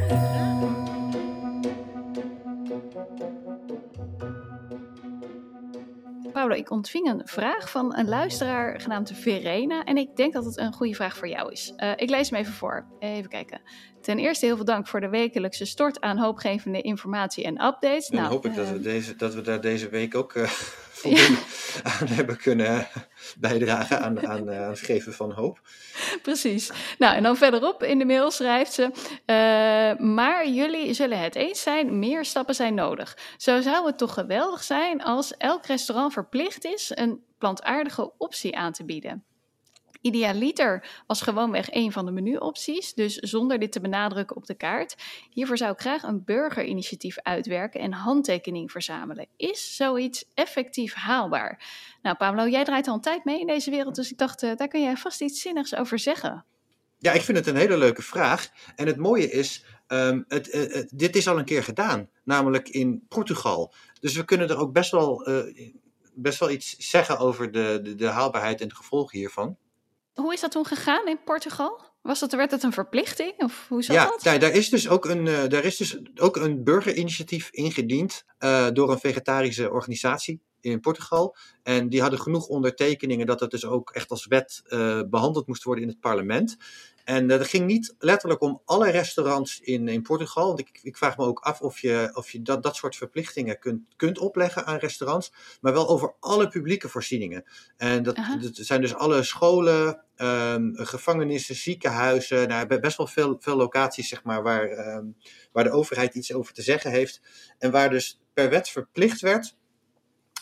Paula, 6.32 6.56
ik 6.56 6.71
ontving 6.71 7.08
een 7.08 7.21
vraag 7.25 7.69
van 7.71 7.97
een 7.97 8.08
luisteraar 8.08 8.82
genaamd 8.82 9.12
Verena. 9.15 9.84
En 9.84 9.97
ik 9.97 10.15
denk 10.15 10.34
dat 10.34 10.45
het 10.45 10.58
een 10.58 10.73
goede 10.73 10.93
vraag 10.93 11.17
voor 11.17 11.27
jou 11.27 11.51
is. 11.51 11.73
Uh, 11.77 11.91
ik 11.95 12.10
lees 12.10 12.30
hem 12.30 12.39
even 12.39 12.54
voor. 12.54 12.86
Even 12.99 13.30
kijken. 13.30 13.62
Ten 14.01 14.19
eerste 14.19 14.45
heel 14.45 14.56
veel 14.56 14.65
dank 14.65 14.88
voor 14.88 14.99
de 14.99 15.10
wekelijkse 15.10 15.65
stort 15.65 16.01
aan 16.01 16.17
hoopgevende 16.17 16.82
informatie 16.82 17.43
en 17.43 17.65
updates. 17.65 18.08
Dan 18.08 18.19
nou, 18.19 18.32
hoop 18.32 18.45
ik 18.45 18.51
uh, 18.51 18.58
dat, 18.58 18.69
we 18.69 18.80
deze, 18.80 19.15
dat 19.15 19.34
we 19.34 19.41
daar 19.41 19.62
deze 19.62 19.89
week 19.89 20.15
ook 20.15 20.34
uh, 20.34 20.43
voldoende 21.02 21.40
ja. 21.84 21.92
aan 22.00 22.08
hebben 22.08 22.38
kunnen 22.38 22.88
bijdragen 23.40 24.02
aan, 24.02 24.28
aan, 24.28 24.52
aan 24.52 24.70
het 24.70 24.80
geven 24.80 25.14
van 25.14 25.32
hoop. 25.32 25.60
Precies. 26.22 26.72
Nou, 26.98 27.16
en 27.16 27.24
dan 27.24 27.38
verderop 27.38 27.84
in 27.84 28.00
de 28.00 28.06
mail 28.06 28.32
schrijft 28.32 28.74
ze: 28.74 28.84
uh, 28.84 30.06
Maar 30.06 30.48
jullie 30.48 30.94
zullen 30.94 31.20
het 31.20 31.36
eens 31.36 31.62
zijn, 31.62 32.00
meer 32.00 32.26
stappen 32.26 32.56
zijn 32.56 32.74
nodig. 32.74 33.18
Zo 33.38 33.62
zou 33.62 33.86
het 33.86 33.98
toch 33.98 34.14
geweldig 34.14 34.64
zijn 34.64 35.04
als 35.04 35.38
elk 35.38 35.66
restaurant 35.66 36.14
verplicht 36.14 36.66
is 36.66 36.92
een 36.96 37.24
plantaardige 37.38 38.12
optie 38.18 38.58
aan 38.58 38.72
te 38.72 38.86
bieden. 38.86 39.24
Idealiter 40.02 41.04
was 41.08 41.22
gewoonweg 41.22 41.74
een 41.74 41.92
van 41.92 42.06
de 42.06 42.12
menuopties, 42.12 42.94
dus 42.94 43.16
zonder 43.16 43.60
dit 43.60 43.72
te 43.72 43.82
benadrukken 43.82 44.36
op 44.36 44.46
de 44.46 44.54
kaart. 44.54 44.96
Hiervoor 45.30 45.58
zou 45.58 45.72
ik 45.72 45.80
graag 45.80 46.04
een 46.04 46.24
burgerinitiatief 46.24 47.18
uitwerken 47.20 47.82
en 47.82 47.94
handtekening 47.94 48.72
verzamelen. 48.72 49.28
Is 49.38 49.76
zoiets 49.76 50.26
effectief 50.34 50.94
haalbaar? 50.94 51.64
Nou, 52.02 52.16
Pablo, 52.16 52.48
jij 52.48 52.64
draait 52.64 52.88
al 52.88 52.94
een 52.94 53.02
tijd 53.02 53.26
mee 53.26 53.40
in 53.40 53.48
deze 53.48 53.70
wereld, 53.70 53.96
dus 53.96 54.12
ik 54.12 54.18
dacht, 54.18 54.44
uh, 54.44 54.56
daar 54.56 54.68
kun 54.68 54.82
jij 54.82 54.98
vast 54.98 55.22
iets 55.22 55.42
zinnigs 55.42 55.76
over 55.76 56.00
zeggen. 56.00 56.46
Ja, 56.98 57.12
ik 57.12 57.22
vind 57.22 57.38
het 57.38 57.48
een 57.48 57.56
hele 57.56 57.78
leuke 57.78 58.02
vraag. 58.02 58.50
En 58.76 58.88
het 58.88 58.98
mooie 58.98 59.32
is, 59.32 59.66
um, 59.88 60.26
het, 60.28 60.54
uh, 60.54 60.76
uh, 60.76 60.84
dit 60.90 61.16
is 61.16 61.28
al 61.28 61.38
een 61.38 61.46
keer 61.46 61.64
gedaan, 61.64 62.10
namelijk 62.24 62.70
in 62.70 63.06
Portugal. 63.08 63.74
Dus 64.00 64.16
we 64.16 64.26
kunnen 64.26 64.50
er 64.50 64.58
ook 64.58 64.74
best 64.74 64.92
wel, 64.92 65.28
best 66.14 66.40
wel 66.40 66.50
iets 66.50 66.76
zeggen 66.78 67.18
over 67.18 67.52
de, 67.52 67.80
de, 67.84 67.96
de 67.96 68.08
haalbaarheid 68.08 68.62
en 68.62 68.68
de 68.68 68.76
gevolgen 68.76 69.18
hiervan. 69.18 69.58
Hoe 70.13 70.34
is 70.34 70.41
dat 70.41 70.52
toen 70.52 70.65
gegaan 70.65 71.08
in 71.08 71.24
Portugal? 71.24 71.89
Was 72.02 72.19
dat, 72.19 72.32
werd 72.32 72.52
het 72.52 72.63
een 72.63 72.74
verplichting? 72.74 73.34
Of 73.38 73.65
hoe 73.67 73.84
zat 73.84 73.95
ja, 73.95 74.06
dat? 74.06 74.24
Ja, 74.24 74.38
daar 74.38 74.52
is 74.52 74.69
dus 74.69 74.89
ook 74.89 75.06
een, 75.06 75.26
uh, 75.26 75.47
daar 75.47 75.63
is 75.63 75.78
dus 75.78 75.97
ook 76.15 76.36
een 76.36 76.63
burgerinitiatief 76.63 77.50
ingediend 77.52 78.24
uh, 78.39 78.67
door 78.74 78.91
een 78.91 79.00
vegetarische 79.00 79.71
organisatie 79.71 80.41
in 80.62 80.80
Portugal. 80.80 81.36
En 81.63 81.89
die 81.89 82.02
hadden 82.02 82.19
genoeg 82.19 82.47
ondertekeningen 82.47 83.26
dat 83.26 83.39
het 83.39 83.52
dus 83.52 83.65
ook 83.65 83.89
echt 83.89 84.10
als 84.10 84.26
wet 84.26 84.62
uh, 84.65 85.02
behandeld 85.10 85.47
moest 85.47 85.63
worden 85.63 85.84
in 85.84 85.89
het 85.89 86.00
parlement. 86.00 86.58
En 87.04 87.28
dat 87.28 87.48
ging 87.48 87.66
niet 87.66 87.96
letterlijk 88.00 88.42
om 88.42 88.62
alle 88.66 88.90
restaurants 88.90 89.60
in, 89.60 89.88
in 89.88 90.02
Portugal. 90.02 90.48
Want 90.48 90.60
ik, 90.60 90.80
ik 90.82 90.98
vraag 90.98 91.18
me 91.18 91.26
ook 91.26 91.40
af 91.40 91.62
of 91.62 91.80
je, 91.80 92.12
of 92.14 92.32
je 92.32 92.42
dat, 92.42 92.64
dat 92.64 92.76
soort 92.76 92.96
verplichtingen 92.96 93.60
kunt, 93.60 93.82
kunt 93.96 94.18
opleggen 94.18 94.66
aan 94.66 94.78
restaurants. 94.78 95.34
Maar 95.62 95.74
wel 95.74 95.90
over 95.90 96.14
alle 96.20 96.48
publieke 96.48 96.90
voorzieningen. 96.90 97.44
En 97.78 98.04
dat, 98.04 98.16
dat 98.16 98.50
zijn 98.54 98.82
dus 98.82 98.96
alle 98.96 99.24
scholen, 99.24 100.04
um, 100.18 100.72
gevangenissen, 100.76 101.56
ziekenhuizen. 101.56 102.48
Nou, 102.48 102.80
best 102.80 102.98
wel 102.98 103.08
veel, 103.08 103.38
veel 103.40 103.56
locaties 103.56 104.08
zeg 104.08 104.24
maar, 104.24 104.44
waar, 104.44 104.96
um, 104.96 105.16
waar 105.52 105.64
de 105.64 105.72
overheid 105.72 106.16
iets 106.16 106.34
over 106.34 106.54
te 106.54 106.62
zeggen 106.62 106.92
heeft. 106.92 107.22
En 107.58 107.72
waar 107.72 107.90
dus 107.90 108.20
per 108.34 108.50
wet 108.50 108.70
verplicht 108.70 109.22
werd 109.22 109.60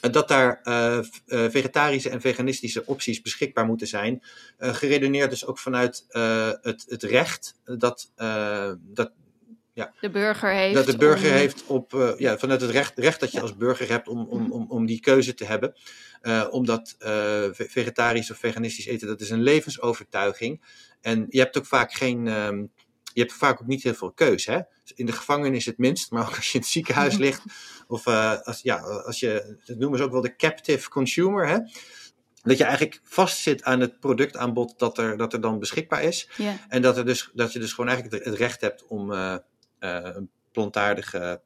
dat 0.02 0.28
daar 0.28 0.62
uh, 0.64 1.00
uh, 1.28 1.50
vegetarische 1.50 2.10
en 2.10 2.22
veganistische 2.22 2.86
opties 2.86 3.22
beschikbaar 3.22 3.66
moeten 3.66 3.88
zijn. 3.88 4.24
Uh, 4.60 4.74
geredeneerd 4.74 5.30
dus 5.30 5.46
ook 5.46 5.58
vanuit 5.58 6.06
het, 6.62 6.86
het 6.88 7.04
recht 7.04 7.56
dat, 7.64 8.12
dat 8.80 9.12
ja, 9.74 9.94
de 10.02 10.10
burger 10.10 10.52
heeft. 10.52 10.76
Dat 10.76 10.86
de 10.86 10.98
burger 10.98 11.32
om... 11.32 11.36
heeft 11.36 11.66
op, 11.66 12.16
ja, 12.18 12.38
vanuit 12.38 12.62
het 12.62 12.72
recht, 12.72 12.98
recht 12.98 13.20
dat 13.20 13.32
je 13.32 13.38
ja. 13.38 13.44
als 13.44 13.58
burger 13.58 13.90
hebt 13.90 14.08
om, 14.08 14.28
om, 14.28 14.52
om, 14.52 14.66
om 14.70 14.86
die 14.86 15.00
keuze 15.00 15.34
te 15.34 15.46
hebben. 15.46 15.74
omdat 16.50 16.96
vegetarisch 17.50 18.32
of 18.32 18.38
veganistisch 18.38 18.86
eten, 18.86 19.08
dat 19.08 19.22
is 19.22 19.30
een 19.30 19.44
levensovertuiging. 19.44 20.62
En 21.02 21.26
je 21.30 21.40
hebt 21.40 21.58
ook 21.58 21.66
vaak 21.66 21.94
geen. 21.94 22.28
Um, 22.28 22.72
je 23.20 23.26
hebt 23.26 23.38
vaak 23.38 23.62
ook 23.62 23.68
niet 23.68 23.84
heel 23.84 23.94
veel 23.94 24.12
keus. 24.12 24.46
Hè? 24.46 24.60
In 24.96 25.06
de 25.06 25.12
gevangenis 25.12 25.66
het 25.66 25.78
minst, 25.78 26.12
maar 26.12 26.28
ook 26.28 26.36
als 26.36 26.48
je 26.48 26.54
in 26.54 26.60
het 26.60 26.70
ziekenhuis 26.70 27.18
ligt. 27.18 27.42
Of 27.88 28.06
uh, 28.06 28.42
als, 28.42 28.62
ja, 28.62 28.78
als 28.80 29.20
je, 29.20 29.60
dat 29.66 29.78
noemen 29.78 29.98
ze 29.98 30.04
ook 30.04 30.12
wel 30.12 30.22
de 30.22 30.36
captive 30.36 30.90
consumer. 30.90 31.48
Hè? 31.48 31.58
Dat 32.42 32.58
je 32.58 32.64
eigenlijk 32.64 33.00
vastzit 33.04 33.64
aan 33.64 33.80
het 33.80 34.00
productaanbod 34.00 34.80
dat 34.80 34.98
er, 34.98 35.18
dat 35.18 35.34
er 35.34 35.42
dan 35.42 35.60
beschikbaar 35.60 36.04
is. 36.04 36.30
Yeah. 36.36 36.54
En 36.68 36.82
dat, 36.82 36.98
er 36.98 37.06
dus, 37.06 37.32
dat 37.34 37.54
je 37.54 37.60
dus 37.60 37.74
gewoon 37.74 37.90
eigenlijk 37.90 38.26
het 38.26 38.36
recht 38.36 38.62
hebt 38.62 38.86
om 38.88 39.12
uh, 39.12 39.36
uh, 39.80 40.00
een 40.04 40.30
plantaardige 40.52 41.42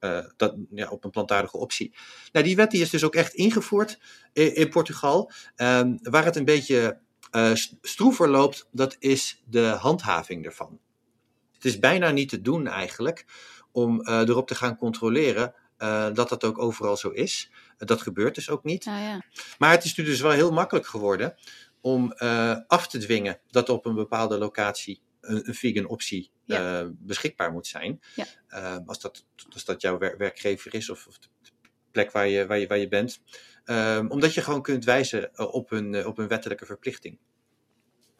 uh, 0.00 0.24
dat, 0.36 0.54
ja, 0.70 0.88
op 0.88 1.04
een 1.04 1.10
plantaardige 1.10 1.56
optie. 1.56 1.94
Nou, 2.32 2.44
die 2.44 2.56
wet 2.56 2.70
die 2.70 2.82
is 2.82 2.90
dus 2.90 3.04
ook 3.04 3.14
echt 3.14 3.34
ingevoerd 3.34 3.98
in, 4.32 4.54
in 4.54 4.68
Portugal. 4.68 5.32
Um, 5.56 5.98
waar 6.02 6.24
het 6.24 6.36
een 6.36 6.44
beetje 6.44 6.98
uh, 7.32 7.54
stroever 7.82 8.28
loopt, 8.28 8.68
dat 8.72 8.96
is 8.98 9.42
de 9.46 9.64
handhaving 9.64 10.44
ervan. 10.44 10.80
Het 11.58 11.66
is 11.66 11.78
bijna 11.78 12.10
niet 12.10 12.28
te 12.28 12.40
doen 12.40 12.66
eigenlijk 12.66 13.24
om 13.72 14.00
uh, 14.00 14.18
erop 14.18 14.46
te 14.46 14.54
gaan 14.54 14.76
controleren 14.76 15.54
uh, 15.78 16.12
dat 16.12 16.28
dat 16.28 16.44
ook 16.44 16.58
overal 16.58 16.96
zo 16.96 17.08
is. 17.08 17.50
dat 17.76 18.02
gebeurt 18.02 18.34
dus 18.34 18.50
ook 18.50 18.64
niet. 18.64 18.86
Ah, 18.86 19.00
ja. 19.00 19.22
Maar 19.58 19.70
het 19.70 19.84
is 19.84 19.96
nu 19.96 20.04
dus 20.04 20.20
wel 20.20 20.30
heel 20.30 20.52
makkelijk 20.52 20.86
geworden 20.86 21.34
om 21.80 22.12
af 22.66 22.88
te 22.88 22.98
dwingen 22.98 23.40
dat 23.50 23.68
op 23.68 23.86
een 23.86 23.94
bepaalde 23.94 24.38
locatie 24.38 25.00
een, 25.20 25.48
een 25.48 25.54
vegan 25.54 25.86
optie 25.86 26.30
ja. 26.44 26.90
beschikbaar 26.98 27.52
moet 27.52 27.66
zijn. 27.66 28.00
Ja. 28.14 28.82
als, 28.86 29.00
dat, 29.00 29.24
als 29.52 29.64
dat 29.64 29.80
jouw 29.80 29.98
wer 29.98 30.16
werkgever 30.16 30.74
is 30.74 30.90
of, 30.90 31.06
of 31.06 31.18
de 31.18 31.28
plek 31.90 32.12
waar 32.12 32.28
je, 32.28 32.46
waar 32.46 32.58
je, 32.58 32.66
waar 32.66 32.78
je 32.78 32.88
bent. 32.88 33.20
Um, 33.64 34.10
omdat 34.10 34.34
je 34.34 34.40
gewoon 34.40 34.62
kunt 34.62 34.84
wijzen 34.84 35.52
op 35.52 35.70
een, 35.70 36.06
op 36.06 36.18
een 36.18 36.28
wettelijke 36.28 36.66
verplichting. 36.66 37.18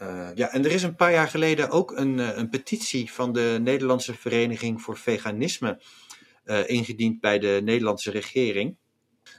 Uh, 0.02 0.28
ja, 0.34 0.52
en 0.52 0.64
er 0.64 0.70
is 0.70 0.82
een 0.82 0.94
paar 0.94 1.12
jaar 1.12 1.28
geleden 1.28 1.70
ook 1.70 1.96
een, 1.96 2.38
een 2.38 2.48
petitie 2.48 3.12
van 3.12 3.32
de 3.32 3.58
Nederlandse 3.60 4.14
Vereniging 4.14 4.82
voor 4.82 4.96
Veganisme 4.96 5.80
uh, 6.44 6.68
ingediend 6.68 7.20
bij 7.20 7.38
de 7.38 7.60
Nederlandse 7.64 8.10
regering. 8.10 8.76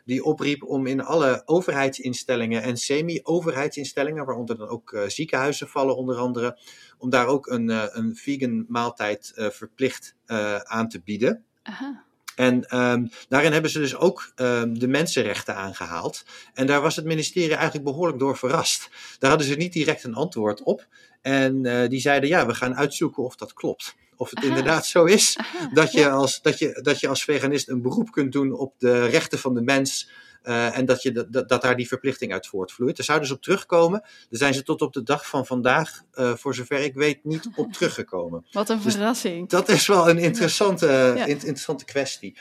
Die 0.05 0.23
opriep 0.23 0.63
om 0.63 0.87
in 0.87 1.01
alle 1.01 1.41
overheidsinstellingen 1.45 2.61
en 2.61 2.77
semi-overheidsinstellingen, 2.77 4.25
waaronder 4.25 4.57
dan 4.57 4.67
ook 4.67 5.03
ziekenhuizen 5.07 5.67
vallen 5.67 5.97
onder 5.97 6.15
andere, 6.17 6.59
om 6.97 7.09
daar 7.09 7.27
ook 7.27 7.47
een, 7.47 7.97
een 7.97 8.15
vegan 8.15 8.65
maaltijd 8.67 9.31
verplicht 9.35 10.15
aan 10.63 10.89
te 10.89 11.01
bieden. 11.01 11.45
Aha. 11.63 12.03
En 12.39 12.65
ehm, 12.65 13.05
daarin 13.29 13.51
hebben 13.51 13.71
ze 13.71 13.79
dus 13.79 13.95
ook 13.95 14.31
ehm, 14.35 14.73
de 14.73 14.87
mensenrechten 14.87 15.55
aangehaald. 15.55 16.25
En 16.53 16.67
daar 16.67 16.81
was 16.81 16.95
het 16.95 17.05
ministerie 17.05 17.55
eigenlijk 17.55 17.85
behoorlijk 17.85 18.19
door 18.19 18.37
verrast. 18.37 18.89
Daar 19.19 19.29
hadden 19.29 19.47
ze 19.47 19.55
niet 19.55 19.73
direct 19.73 20.03
een 20.03 20.15
antwoord 20.15 20.63
op. 20.63 20.87
En 21.21 21.65
eh, 21.65 21.89
die 21.89 21.99
zeiden, 21.99 22.29
ja, 22.29 22.45
we 22.45 22.53
gaan 22.53 22.75
uitzoeken 22.75 23.23
of 23.23 23.35
dat 23.35 23.53
klopt. 23.53 23.95
Of 24.15 24.29
het 24.29 24.39
Aha. 24.39 24.47
inderdaad 24.47 24.85
zo 24.85 25.05
is 25.05 25.37
Aha, 25.37 25.69
dat 25.73 25.91
je, 25.91 25.99
ja. 25.99 26.09
als, 26.09 26.41
dat, 26.41 26.59
je, 26.59 26.79
dat 26.81 26.99
je 26.99 27.07
als 27.07 27.23
veganist 27.23 27.69
een 27.69 27.81
beroep 27.81 28.11
kunt 28.11 28.31
doen 28.31 28.53
op 28.53 28.73
de 28.77 29.05
rechten 29.05 29.39
van 29.39 29.53
de 29.53 29.61
mens. 29.61 30.09
Eh, 30.41 30.77
en 30.77 30.85
dat, 30.85 31.01
je, 31.01 31.27
dat- 31.29 31.61
daar 31.61 31.75
die 31.75 31.87
verplichting 31.87 32.33
uit 32.33 32.47
voortvloeit. 32.47 32.95
Daar 32.97 33.05
zouden 33.05 33.27
ze 33.27 33.33
op 33.33 33.41
terugkomen. 33.41 33.99
Daar 34.01 34.09
zijn 34.29 34.53
ze 34.53 34.63
tot 34.63 34.81
op 34.81 34.93
de 34.93 35.03
dag 35.03 35.27
van 35.27 35.45
vandaag, 35.45 36.01
eh, 36.11 36.35
voor 36.35 36.55
zover 36.55 36.79
ik 36.79 36.93
weet, 36.93 37.23
niet 37.23 37.49
op 37.55 37.73
teruggekomen. 37.73 38.45
Wat 38.51 38.69
een 38.69 38.81
Dus 38.81 38.93
verrassing. 38.93 39.49
Dat 39.49 39.69
is 39.69 39.87
wel 39.87 40.09
een 40.09 40.17
interessante, 40.17 40.85
Ja. 41.17 41.25
in- 41.25 41.27
interessante 41.27 41.85
kwestie. 41.85 42.37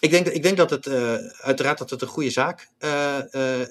Ik 0.00 0.10
denk, 0.10 0.26
ik 0.26 0.42
denk 0.42 0.56
dat 0.56 0.70
het 0.70 0.86
eh, 0.86 1.14
uiteraard 1.40 1.78
dat 1.78 1.90
het 1.90 2.02
een 2.02 2.08
goede 2.08 2.30
zaak 2.30 2.68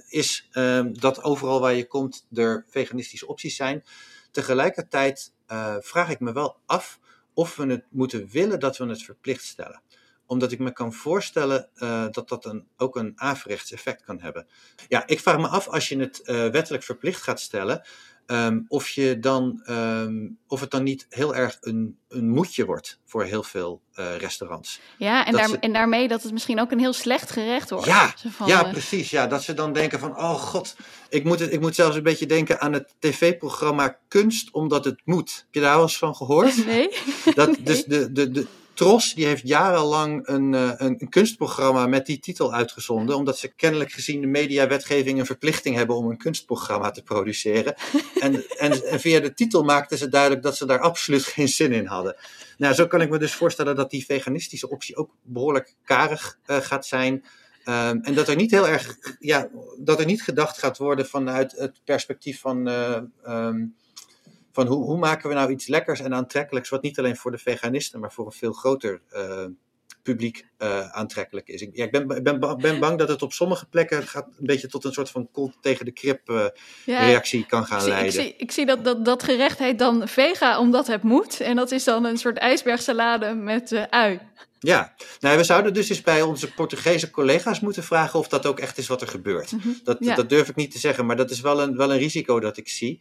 is 0.10 0.48
ehm, 0.52 0.94
dat 0.94 1.24
overal 1.24 1.60
waar 1.60 1.74
je 1.74 1.88
komt 1.88 2.26
er 2.34 2.66
veganistische 2.70 3.28
opties 3.28 3.56
zijn. 3.56 3.84
Tegelijkertijd 4.32 5.34
vraag 5.80 6.10
ik 6.10 6.20
me 6.20 6.34
wel 6.34 6.58
af 6.66 7.00
of 7.34 7.56
we 7.56 7.66
het 7.66 7.86
moeten 7.90 8.28
willen 8.32 8.60
dat 8.60 8.78
we 8.78 8.86
het 8.86 9.04
verplicht 9.04 9.44
stellen. 9.46 9.82
Omdat 10.30 10.52
ik 10.52 10.60
me 10.60 10.72
kan 10.74 10.94
voorstellen 10.94 11.70
eh, 11.76 12.06
dat 12.12 12.30
dat 12.30 12.46
een, 12.46 12.68
ook 12.78 12.96
een 12.96 13.12
averechts 13.16 13.72
effect 13.72 14.04
kan 14.04 14.20
hebben. 14.22 14.48
Ja, 14.88 15.04
ik 15.08 15.20
vraag 15.20 15.38
me 15.38 15.48
af 15.48 15.68
als 15.68 15.90
je 15.90 16.00
het 16.00 16.22
eh, 16.22 16.48
wettelijk 16.48 16.84
verplicht 16.84 17.22
gaat 17.22 17.40
stellen, 17.40 17.82
Ehm, 18.26 18.60
of, 18.68 18.90
je 18.90 19.20
dan, 19.20 19.62
ehm, 19.66 20.28
of 20.48 20.60
het 20.60 20.72
dan 20.72 20.84
niet 20.84 21.06
heel 21.10 21.36
erg 21.36 21.58
een, 21.62 21.98
een 22.10 22.30
moedje 22.30 22.66
wordt 22.66 23.00
voor 23.06 23.24
heel 23.24 23.44
veel 23.44 23.82
eh, 23.94 24.16
restaurants. 24.18 24.80
Ja, 24.98 25.26
en, 25.26 25.32
dat 25.32 25.42
daar, 25.42 25.50
ze- 25.50 25.58
en 25.60 25.74
daarmee 25.74 26.08
dat 26.08 26.24
het 26.24 26.32
misschien 26.32 26.60
ook 26.60 26.72
een 26.72 26.80
heel 26.80 26.94
slecht 26.94 27.32
gerecht 27.32 27.70
wordt. 27.70 27.86
Ja, 27.86 28.14
van, 28.30 28.48
ja, 28.48 28.64
precies. 28.64 29.10
Ja, 29.10 29.28
dat 29.28 29.44
ze 29.44 29.54
dan 29.54 29.74
denken 29.74 30.00
van, 30.00 30.18
oh 30.18 30.34
god, 30.34 30.76
ik 31.10 31.24
moet, 31.24 31.40
het, 31.40 31.52
ik 31.54 31.60
moet 31.60 31.76
zelfs 31.76 31.96
een 31.96 32.04
beetje 32.04 32.26
denken 32.26 32.60
aan 32.62 32.74
het 32.74 32.94
tv-programma 33.00 33.98
Kunst 34.08 34.52
omdat 34.52 34.86
het 34.86 35.02
moet. 35.06 35.36
Heb 35.46 35.54
je 35.54 35.60
daar 35.62 35.74
wel 35.74 35.82
eens 35.84 35.98
van 35.98 36.16
gehoord? 36.16 36.66
Nee? 36.66 36.90
Dat, 37.36 37.48
Nee. 37.58 37.64
Dus 37.64 37.84
de, 37.86 38.12
de, 38.12 38.32
de 38.32 38.48
Tros 38.80 39.14
die 39.14 39.26
heeft 39.26 39.48
jarenlang 39.48 40.28
een, 40.28 40.54
eh, 40.54 40.72
een, 40.78 40.96
een 41.00 41.10
kunstprogramma 41.10 41.88
met 41.88 42.06
die 42.06 42.20
titel 42.20 42.54
uitgezonden, 42.54 43.16
omdat 43.16 43.38
ze 43.38 43.54
kennelijk 43.56 43.92
gezien 43.92 44.22
de 44.22 44.28
mediawetgeving 44.28 45.20
een 45.20 45.26
verplichting 45.26 45.76
hebben 45.76 45.96
om 45.96 46.10
een 46.10 46.18
kunstprogramma 46.18 46.92
te 46.92 47.04
produceren. 47.04 47.76
En, 48.20 48.48
en, 48.58 48.86
en 48.86 49.00
via 49.00 49.20
de 49.20 49.34
titel 49.34 49.64
maakten 49.64 49.98
ze 49.98 50.10
duidelijk 50.10 50.44
dat 50.44 50.58
ze 50.58 50.66
daar 50.66 50.80
absoluut 50.80 51.24
geen 51.24 51.48
zin 51.48 51.72
in 51.72 51.86
hadden. 51.86 52.16
Nou, 52.58 52.74
zo 52.74 52.88
kan 52.88 53.02
ik 53.02 53.10
me 53.10 53.18
dus 53.18 53.34
voorstellen 53.34 53.76
dat 53.76 53.90
die 53.90 54.06
veganistische 54.06 54.70
optie 54.70 54.96
ook 54.96 55.12
behoorlijk 55.22 55.76
karig 55.84 56.40
eh, 56.46 56.58
gaat 56.58 56.86
zijn. 56.86 57.26
Ehm, 57.64 57.98
en 58.02 58.14
dat 58.14 58.28
er 58.28 58.36
niet 58.36 58.52
heel 58.52 58.68
erg, 58.68 58.98
ja, 59.20 59.50
dat 59.78 60.00
er 60.00 60.06
niet 60.06 60.24
gedacht 60.24 60.58
gaat 60.58 60.78
worden 60.78 61.06
vanuit 61.06 61.52
het 61.52 61.82
perspectief 61.84 62.40
van, 62.40 62.68
eh, 62.68 63.02
ehm, 63.24 63.66
van 64.60 64.68
hoe, 64.68 64.84
hoe 64.86 64.98
maken 64.98 65.30
we 65.30 65.36
nou 65.36 65.52
iets 65.52 65.68
lekkers 65.68 66.00
en 66.00 66.14
aantrekkelijks, 66.14 66.70
wat 66.70 66.82
niet 66.82 67.00
alleen 67.00 67.16
voor 67.18 67.32
de 67.32 67.38
veganisten, 67.38 68.00
maar 68.00 68.12
voor 68.12 68.26
een 68.26 68.32
veel 68.32 68.52
groter 68.54 69.02
eh, 69.10 69.46
publiek 70.04 70.46
eh, 70.58 70.90
aantrekkelijk 70.90 71.48
is. 71.48 71.62
Ik, 71.62 71.70
ja, 71.74 71.84
ik 71.86 71.92
ben, 71.92 72.24
ben, 72.24 72.40
ba- 72.40 72.56
ben 72.56 72.80
bang 72.80 72.98
dat 72.98 73.08
het 73.10 73.22
op 73.22 73.34
sommige 73.34 73.66
plekken 73.66 74.08
gaat 74.08 74.26
een 74.40 74.46
beetje 74.46 74.68
tot 74.68 74.84
een 74.84 74.94
soort 74.94 75.10
van 75.10 75.30
kont 75.32 75.56
tegen 75.62 75.86
de 75.86 75.92
krip 75.92 76.30
eh, 76.30 76.46
Ja, 76.86 77.00
reactie 77.06 77.46
kan 77.46 77.66
gaan 77.66 77.78
ik 77.78 77.84
zie, 77.84 77.92
ik 77.92 77.98
leiden. 78.00 78.22
zie, 78.22 78.34
ik 78.38 78.52
zie 78.52 78.66
dat, 78.66 78.84
dat 78.84 79.06
dat 79.06 79.24
gerecht 79.24 79.60
heet 79.60 79.80
dan 79.80 80.08
vega 80.08 80.60
omdat 80.60 80.88
het 80.88 81.04
moet. 81.04 81.40
En 81.40 81.56
dat 81.56 81.72
is 81.72 81.84
dan 81.84 82.06
een 82.06 82.18
soort 82.18 82.38
ijsbergsalade 82.38 83.34
met 83.34 83.88
ui. 83.90 84.20
Ja, 84.60 84.94
nou, 85.20 85.38
we 85.38 85.44
zouden 85.44 85.74
dus 85.74 85.90
eens 85.90 86.02
bij 86.02 86.22
onze 86.22 86.54
Portugese 86.54 87.10
collega's 87.12 87.60
moeten 87.60 87.84
vragen 87.84 88.20
of 88.20 88.28
dat 88.28 88.46
ook 88.46 88.60
echt 88.60 88.78
is 88.78 88.88
wat 88.88 89.02
er 89.02 89.08
gebeurt. 89.08 89.52
Mhm. 89.52 89.68
Dat, 89.84 89.98
Ja. 90.00 90.16
dat 90.16 90.30
durf 90.30 90.50
ik 90.50 90.56
niet 90.56 90.72
te 90.72 90.80
zeggen, 90.80 91.06
maar 91.06 91.16
dat 91.16 91.30
is 91.30 91.42
wel 91.42 91.62
een, 91.62 91.78
wel 91.78 91.92
een 91.92 91.98
risico 91.98 92.40
dat 92.40 92.58
ik 92.58 92.68
zie. 92.70 93.00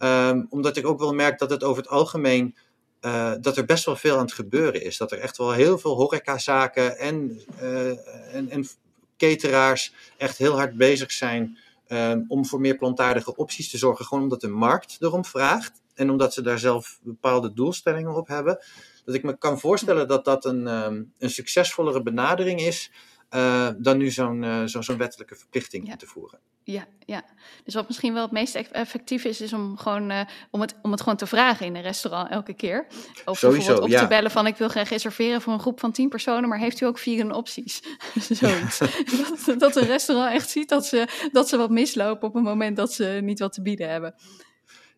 Ehm, 0.00 0.44
omdat 0.48 0.76
ik 0.76 0.86
ook 0.86 0.98
wel 0.98 1.14
merk 1.14 1.38
dat 1.38 1.50
het 1.50 1.64
over 1.64 1.82
het 1.82 1.90
algemeen, 1.90 2.56
eh, 3.00 3.32
dat 3.40 3.56
er 3.56 3.64
best 3.64 3.84
wel 3.84 3.96
veel 3.96 4.16
aan 4.16 4.24
het 4.24 4.32
gebeuren 4.32 4.82
is. 4.82 4.96
Dat 4.96 5.12
er 5.12 5.18
echt 5.18 5.36
wel 5.36 5.52
heel 5.52 5.78
veel 5.78 5.94
horecazaken 5.94 6.98
en, 6.98 7.40
eh, 7.58 8.34
en, 8.34 8.50
en 8.50 8.68
cateraars 9.16 9.94
echt 10.16 10.38
heel 10.38 10.56
hard 10.56 10.76
bezig 10.76 11.10
zijn 11.12 11.58
ehm, 11.86 12.22
om 12.28 12.46
voor 12.46 12.60
meer 12.60 12.76
plantaardige 12.76 13.36
opties 13.36 13.70
te 13.70 13.78
zorgen. 13.78 14.04
Gewoon 14.04 14.22
omdat 14.22 14.40
de 14.40 14.48
markt 14.48 14.96
erom 15.00 15.24
vraagt 15.24 15.82
en 15.94 16.10
omdat 16.10 16.34
ze 16.34 16.42
daar 16.42 16.58
zelf 16.58 16.98
bepaalde 17.02 17.52
doelstellingen 17.52 18.14
op 18.14 18.28
hebben. 18.28 18.58
Dat 19.04 19.14
ik 19.14 19.22
me 19.22 19.38
kan 19.38 19.60
voorstellen 19.60 20.08
dat 20.08 20.24
dat 20.24 20.44
een, 20.44 20.66
ehm, 20.66 21.02
een 21.18 21.30
succesvollere 21.30 22.02
benadering 22.02 22.60
is 22.60 22.90
eh, 23.30 23.68
dan 23.78 23.96
nu 23.98 24.10
zo'n 24.10 24.44
eh, 24.44 24.64
zo, 24.64 24.80
zo'n 24.82 24.96
wettelijke 24.96 25.34
verplichting 25.34 25.86
Ja. 25.86 25.92
in 25.92 25.98
te 25.98 26.06
voeren. 26.06 26.38
Ja, 26.64 26.86
ja. 27.06 27.22
Dus 27.64 27.74
wat 27.74 27.86
misschien 27.88 28.12
wel 28.12 28.22
het 28.22 28.30
meest 28.32 28.54
eff- 28.54 28.70
effectief 28.70 29.24
is, 29.24 29.40
is 29.40 29.52
om, 29.52 29.76
gewoon, 29.76 30.10
eh, 30.10 30.20
om, 30.50 30.60
het, 30.60 30.74
om 30.82 30.90
het 30.90 31.00
gewoon 31.00 31.16
te 31.16 31.26
vragen 31.26 31.66
in 31.66 31.74
een 31.76 31.82
restaurant 31.82 32.30
elke 32.30 32.54
keer. 32.54 32.86
Of 33.24 33.38
Sowieso, 33.38 33.48
bijvoorbeeld 33.50 33.82
op 33.82 33.88
ja. 33.88 34.00
te 34.00 34.06
bellen 34.06 34.30
van 34.30 34.46
ik 34.46 34.56
wil 34.56 34.68
graag 34.68 34.88
reserveren 34.88 35.40
voor 35.40 35.52
een 35.52 35.60
groep 35.60 35.80
van 35.80 35.92
10 35.92 36.08
personen, 36.08 36.48
maar 36.48 36.58
heeft 36.58 36.80
u 36.80 36.86
ook 36.86 36.98
vegan 36.98 37.32
opties? 37.32 37.80
Zoiets. 38.30 38.78
dat, 39.46 39.58
dat 39.60 39.76
een 39.76 39.86
restaurant 39.86 40.32
echt 40.34 40.50
ziet 40.50 40.68
dat 40.68 40.86
ze, 40.86 41.28
dat 41.32 41.48
ze 41.48 41.56
wat 41.56 41.70
mislopen 41.70 42.28
op 42.28 42.34
het 42.34 42.42
moment 42.44 42.76
dat 42.76 42.92
ze 42.92 43.04
niet 43.22 43.38
wat 43.38 43.52
te 43.52 43.62
bieden 43.62 43.88
hebben. 43.90 44.14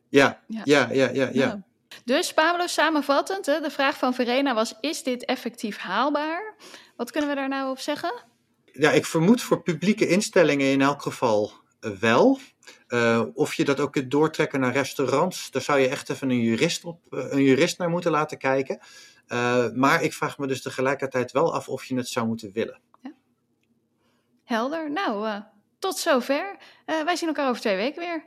Ja, 0.09 0.41
Ja. 0.47 0.61
ja, 0.65 0.89
ja, 0.93 1.11
ja, 1.13 1.29
ja. 1.33 1.63
Dus 2.05 2.33
Pablo, 2.35 2.67
samenvattend, 2.67 3.47
hè, 3.47 3.61
de 3.61 3.71
vraag 3.71 3.97
van 3.99 4.15
Verena 4.15 4.55
was, 4.55 4.75
is 4.81 5.03
dit 5.03 5.25
effectief 5.25 5.77
haalbaar? 5.77 6.55
Wat 7.03 7.11
kunnen 7.11 7.31
we 7.31 7.37
daar 7.37 7.49
nou 7.49 7.71
op 7.71 7.79
zeggen? 7.79 8.13
Ja, 8.65 8.91
ik 8.91 9.07
vermoed 9.07 9.43
voor 9.43 9.63
publieke 9.63 10.09
instellingen 10.09 10.67
in 10.67 10.81
elk 10.81 11.03
geval 11.03 11.53
eh, 11.81 11.91
wel. 11.91 12.39
Eh, 12.87 13.23
of 13.35 13.55
je 13.55 13.65
dat 13.65 13.81
ook 13.81 13.93
kunt 13.93 14.11
doortrekken 14.11 14.61
naar 14.61 14.73
restaurants, 14.73 15.51
daar 15.51 15.63
zou 15.63 15.79
je 15.79 15.89
echt 15.89 16.11
even 16.11 16.31
een 16.31 16.41
jurist, 16.41 16.85
op, 16.85 17.01
eh, 17.11 17.27
een 17.31 17.43
jurist 17.43 17.79
naar 17.79 17.91
moeten 17.91 18.11
laten 18.11 18.39
kijken. 18.39 18.81
Maar 19.75 20.03
ik 20.03 20.13
vraag 20.13 20.39
me 20.39 20.47
dus 20.47 20.63
tegelijkertijd 20.63 21.33
wel 21.33 21.55
af 21.55 21.69
of 21.69 21.85
je 21.85 21.97
het 21.97 22.09
zou 22.09 22.27
moeten 22.27 22.53
willen. 22.53 22.81
Helder. 24.45 24.91
Nou, 24.91 25.43
tot 25.79 25.99
zover. 25.99 26.57
Wij 26.87 27.17
zien 27.17 27.29
elkaar 27.29 27.49
over 27.49 27.61
twee 27.61 27.77
weken 27.77 28.01
weer. 28.01 28.25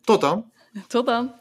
Tot 0.00 0.20
dan! 0.20 0.52
Tot 0.86 1.06
dan. 1.06 1.34